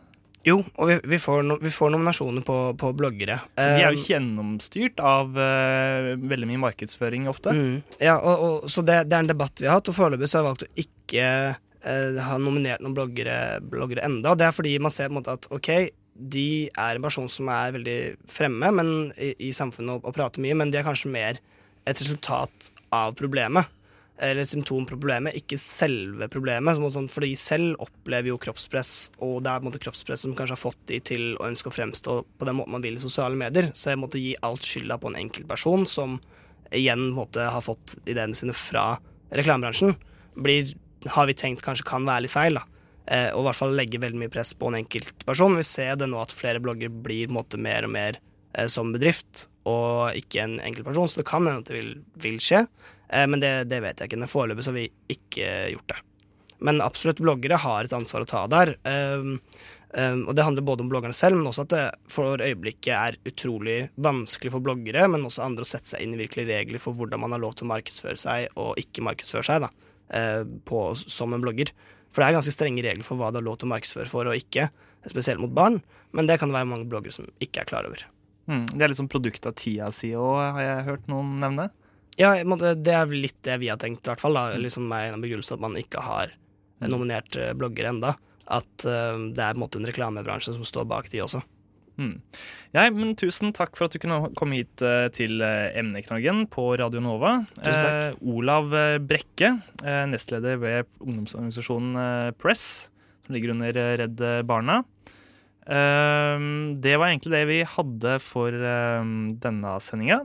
Jo, 0.46 0.58
og 0.82 0.90
vi, 0.90 0.96
vi, 1.12 1.18
får 1.22 1.44
no, 1.46 1.58
vi 1.62 1.70
får 1.74 1.92
nominasjoner 1.94 2.46
på, 2.46 2.58
på 2.78 2.92
bloggere. 2.98 3.38
De 3.58 3.66
er 3.66 3.92
jo 3.92 3.98
Eh, 4.00 4.06
gjennomstyrt 4.10 5.02
av 5.06 5.36
uh, 5.38 6.14
veldig 6.18 6.50
mye 6.50 6.62
markedsføring 6.64 7.28
ofte. 7.30 7.54
Mm, 7.54 7.76
ja, 8.02 8.16
og, 8.18 8.46
og, 8.46 8.70
så 8.72 8.82
det, 8.86 9.04
det 9.10 9.18
er 9.18 9.26
en 9.26 9.34
debatt 9.34 9.62
vi 9.62 9.70
har 9.70 9.78
hatt, 9.78 9.92
og 9.92 9.98
foreløpig 9.98 10.30
så 10.30 10.40
har 10.40 10.44
jeg 10.44 10.50
valgt 10.50 10.66
å 10.66 10.86
ikke 10.86 11.28
uh, 11.54 12.22
ha 12.26 12.40
nominert 12.42 12.82
noen 12.82 12.98
bloggere, 12.98 13.38
bloggere 13.62 14.06
enda. 14.08 14.34
Det 14.38 14.48
er 14.48 14.58
fordi 14.58 14.74
man 14.82 14.94
ser 14.94 15.12
på 15.12 15.16
en 15.16 15.20
måte 15.20 15.38
at 15.38 15.50
ok, 15.54 15.72
de 16.22 16.70
er 16.70 16.98
en 16.98 17.06
person 17.06 17.30
som 17.32 17.50
er 17.52 17.74
veldig 17.76 18.00
fremme 18.30 18.72
men, 18.78 18.90
i, 19.18 19.34
i 19.48 19.52
samfunnet 19.56 19.98
og, 19.98 20.10
og 20.10 20.16
prater 20.18 20.44
mye, 20.44 20.58
men 20.58 20.72
de 20.72 20.80
er 20.82 20.88
kanskje 20.88 21.12
mer 21.14 21.40
et 21.90 22.02
resultat 22.02 22.72
av 22.94 23.16
problemet. 23.18 23.70
Eller 24.22 24.44
et 24.44 24.52
symptom 24.52 24.84
på 24.86 24.94
problemet, 24.94 25.34
ikke 25.40 25.58
selve 25.58 26.28
problemet. 26.30 26.78
Sånn, 26.94 27.08
for 27.10 27.26
de 27.26 27.32
selv 27.40 27.80
opplever 27.82 28.30
jo 28.30 28.38
kroppspress, 28.42 28.92
og 29.26 29.40
det 29.42 29.50
er 29.50 29.62
på 29.62 29.66
en 29.66 29.70
måte 29.72 29.82
kroppspress 29.82 30.28
som 30.28 30.36
kanskje 30.38 30.54
har 30.54 30.62
fått 30.62 30.84
de 30.92 31.00
til 31.10 31.24
å 31.40 31.48
ønske 31.48 31.72
å 31.72 31.74
fremstå 31.74 32.18
på 32.38 32.48
den 32.48 32.60
måten 32.60 32.76
man 32.76 32.86
vil 32.86 33.00
i 33.00 33.02
sosiale 33.02 33.40
medier. 33.40 33.72
Så 33.74 33.90
jeg 33.90 34.02
måtte 34.02 34.22
gi 34.22 34.36
alt 34.46 34.68
skylda 34.68 35.00
på 35.02 35.10
en 35.10 35.18
enkeltperson 35.24 35.88
som 35.90 36.20
igjen 36.72 37.10
måtte 37.16 37.50
ha 37.50 37.64
fått 37.66 37.98
ideene 38.06 38.38
sine 38.38 38.54
fra 38.56 38.94
reklamebransjen, 39.36 39.96
blir, 40.38 40.70
har 41.16 41.28
vi 41.28 41.36
tenkt 41.36 41.66
kanskje 41.66 41.88
kan 41.88 42.06
være 42.08 42.28
litt 42.28 42.36
feil. 42.36 42.60
da. 42.60 42.68
Eh, 43.08 43.30
og 43.34 43.44
i 43.44 43.48
hvert 43.50 43.60
fall 43.60 43.74
legge 43.78 44.02
veldig 44.02 44.22
mye 44.22 44.34
press 44.34 44.54
på 44.58 44.70
en 44.70 44.78
enkeltperson. 44.82 45.58
Vi 45.60 45.66
ser 45.68 45.98
det 46.00 46.10
nå 46.12 46.20
at 46.22 46.36
flere 46.36 46.62
blogger 46.64 46.92
blir 46.94 47.34
måte 47.34 47.60
mer 47.62 47.88
og 47.88 47.96
mer 47.96 48.20
eh, 48.54 48.70
som 48.72 48.94
bedrift, 48.94 49.48
og 49.70 50.18
ikke 50.18 50.46
en 50.46 50.60
enkeltperson, 50.62 51.10
så 51.10 51.22
det 51.22 51.30
kan 51.30 51.46
hende 51.46 51.64
at 51.64 51.72
det 51.72 51.80
vil, 51.80 51.92
vil 52.22 52.40
skje. 52.44 52.66
Eh, 53.10 53.28
men 53.28 53.44
det, 53.44 53.56
det 53.72 53.82
vet 53.84 54.00
jeg 54.00 54.12
ikke. 54.12 54.32
Foreløpig 54.32 54.70
har 54.70 54.78
vi 54.78 54.88
ikke 55.18 55.52
gjort 55.76 55.94
det. 55.94 56.02
Men 56.62 56.82
absolutt, 56.86 57.22
bloggere 57.24 57.58
har 57.58 57.86
et 57.86 57.94
ansvar 57.98 58.22
å 58.24 58.30
ta 58.30 58.44
der. 58.52 58.76
Um, 58.86 59.40
um, 59.98 60.20
og 60.30 60.36
det 60.38 60.44
handler 60.46 60.66
både 60.66 60.84
om 60.86 60.92
bloggerne 60.92 61.18
selv, 61.18 61.40
men 61.40 61.50
også 61.50 61.66
at 61.66 61.72
det 61.74 61.86
for 62.14 62.38
øyeblikket 62.38 62.92
er 62.94 63.18
utrolig 63.26 63.78
vanskelig 63.98 64.54
for 64.54 64.64
bloggere, 64.68 65.08
men 65.10 65.26
også 65.26 65.42
andre 65.48 65.66
å 65.66 65.72
sette 65.72 65.90
seg 65.90 66.06
inn 66.06 66.14
i 66.14 66.22
virkelige 66.22 66.52
regler 66.54 66.84
for 66.84 66.94
hvordan 66.98 67.24
man 67.24 67.34
har 67.34 67.42
lov 67.42 67.58
til 67.58 67.66
å 67.66 67.72
markedsføre 67.74 68.22
seg 68.22 68.62
og 68.62 68.78
ikke 68.78 69.08
markedsføre 69.10 69.48
seg 69.48 69.66
da, 69.66 69.72
eh, 70.14 70.44
på, 70.70 70.84
som 71.02 71.34
en 71.34 71.42
blogger. 71.42 71.74
For 72.12 72.22
det 72.22 72.30
er 72.30 72.38
ganske 72.40 72.54
strenge 72.54 72.84
regler 72.86 73.08
for 73.08 73.20
hva 73.20 73.32
det 73.32 73.42
er 73.42 73.48
lov 73.48 73.60
til 73.60 73.70
å 73.70 73.74
markedsføre 73.74 74.12
for 74.12 74.30
og 74.30 74.38
ikke, 74.38 74.70
spesielt 75.10 75.42
mot 75.42 75.54
barn, 75.56 75.80
men 76.14 76.28
det 76.28 76.38
kan 76.40 76.52
det 76.52 76.60
være 76.60 76.70
mange 76.70 76.90
bloggere 76.92 77.16
som 77.16 77.30
ikke 77.42 77.64
er 77.64 77.70
klar 77.70 77.88
over. 77.88 78.04
Mm. 78.52 78.66
Det 78.74 78.84
er 78.84 78.92
liksom 78.92 79.10
produkt 79.12 79.46
av 79.48 79.56
tida 79.58 79.88
si 79.96 80.12
òg, 80.18 80.42
har 80.58 80.66
jeg 80.66 80.88
hørt 80.90 81.08
noen 81.12 81.38
nevne. 81.42 81.70
Ja, 82.20 82.34
det 82.36 82.94
er 82.94 83.14
litt 83.16 83.40
det 83.48 83.56
vi 83.62 83.70
har 83.72 83.80
tenkt, 83.82 84.04
i 84.04 84.12
hvert 84.12 84.22
fall. 84.22 84.36
Da. 84.36 84.58
Liksom 84.60 84.92
er 84.92 85.08
en 85.08 85.18
av 85.18 85.24
begrunnelsene 85.24 85.58
at 85.58 85.64
man 85.64 85.80
ikke 85.80 86.04
har 86.04 86.36
nominert 86.92 87.38
eh, 87.40 87.54
bloggere 87.58 87.94
enda. 87.94 88.16
At 88.52 88.86
eh, 88.86 89.16
det 89.32 89.42
er 89.42 89.56
en 89.56 89.62
måte 89.62 89.80
en 89.80 89.88
reklamebransje 89.88 90.58
som 90.58 90.68
står 90.68 90.90
bak 90.92 91.10
de 91.14 91.24
også. 91.24 91.42
Mm. 92.00 92.22
Ja, 92.72 92.86
men 92.94 93.16
tusen 93.20 93.52
takk 93.56 93.76
for 93.78 93.88
at 93.90 93.96
du 93.96 94.00
kunne 94.02 94.32
komme 94.40 94.62
hit 94.62 94.82
eh, 94.86 95.10
til 95.14 95.42
eh, 95.44 95.74
emneknaggen 95.78 96.46
på 96.52 96.70
Radio 96.80 97.02
Nova. 97.04 97.42
Tusen 97.60 97.84
takk. 97.84 97.98
Eh, 98.14 98.22
Olav 98.32 98.72
eh, 98.78 98.98
Brekke, 99.04 99.58
eh, 99.84 100.04
nestleder 100.10 100.62
ved 100.62 100.90
ungdomsorganisasjonen 101.04 102.36
Press, 102.40 102.66
som 103.26 103.36
ligger 103.36 103.54
under 103.56 103.82
Redd 104.02 104.24
Barna. 104.48 104.82
Eh, 105.68 106.46
det 106.82 106.96
var 106.98 107.12
egentlig 107.12 107.36
det 107.36 107.44
vi 107.52 107.60
hadde 107.76 108.18
for 108.24 108.56
eh, 108.56 109.12
denne 109.44 109.76
sendinga. 109.84 110.24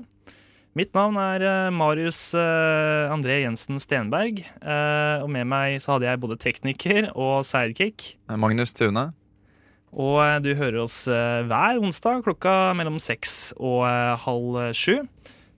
Mitt 0.76 0.92
navn 0.92 1.16
er 1.16 1.70
Marius 1.72 2.34
André 2.36 3.38
Jensen 3.40 3.80
Stenberg, 3.80 4.42
eh, 4.44 5.22
og 5.22 5.30
med 5.32 5.48
meg 5.48 5.78
så 5.80 5.94
hadde 5.94 6.04
jeg 6.10 6.20
både 6.20 6.36
tekniker 6.36 7.08
og 7.14 7.46
sidekick. 7.48 8.10
Magnus 8.28 8.76
Tune. 8.76 9.06
Og 9.94 10.18
eh, 10.20 10.38
du 10.42 10.50
hører 10.58 10.82
oss 10.82 11.04
eh, 11.08 11.44
hver 11.46 11.80
onsdag 11.80 12.24
klokka 12.26 12.74
mellom 12.76 12.98
seks 13.02 13.54
og 13.56 13.84
eh, 13.88 14.14
halv 14.26 14.60
sju. 14.76 14.98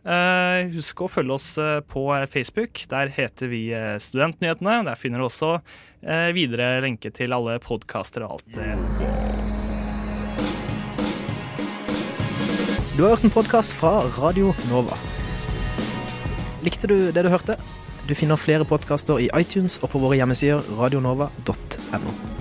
Husk 0.09 1.03
å 1.05 1.09
følge 1.12 1.35
oss 1.35 1.47
på 1.91 2.03
Facebook. 2.33 2.81
Der 2.88 3.11
heter 3.12 3.51
vi 3.51 3.67
Studentnyhetene. 4.01 4.79
Der 4.87 4.97
finner 4.97 5.21
du 5.21 5.27
også 5.27 5.59
videre 6.33 6.79
lenke 6.81 7.11
til 7.12 7.35
alle 7.37 7.59
podkaster 7.61 8.25
og 8.25 8.38
alt. 8.38 8.57
Du 12.97 13.05
har 13.05 13.12
hørt 13.12 13.27
en 13.29 13.37
podkast 13.37 13.77
fra 13.77 13.99
Radio 14.17 14.55
Nova. 14.71 14.97
Likte 16.64 16.88
du 16.88 16.97
det 17.12 17.29
du 17.29 17.33
hørte? 17.35 17.59
Du 18.09 18.17
finner 18.17 18.41
flere 18.41 18.64
podkaster 18.64 19.21
i 19.21 19.29
iTunes 19.37 19.77
og 19.83 19.93
på 19.93 20.01
våre 20.01 20.17
hjemmesider 20.17 20.64
radionova.no. 20.81 22.38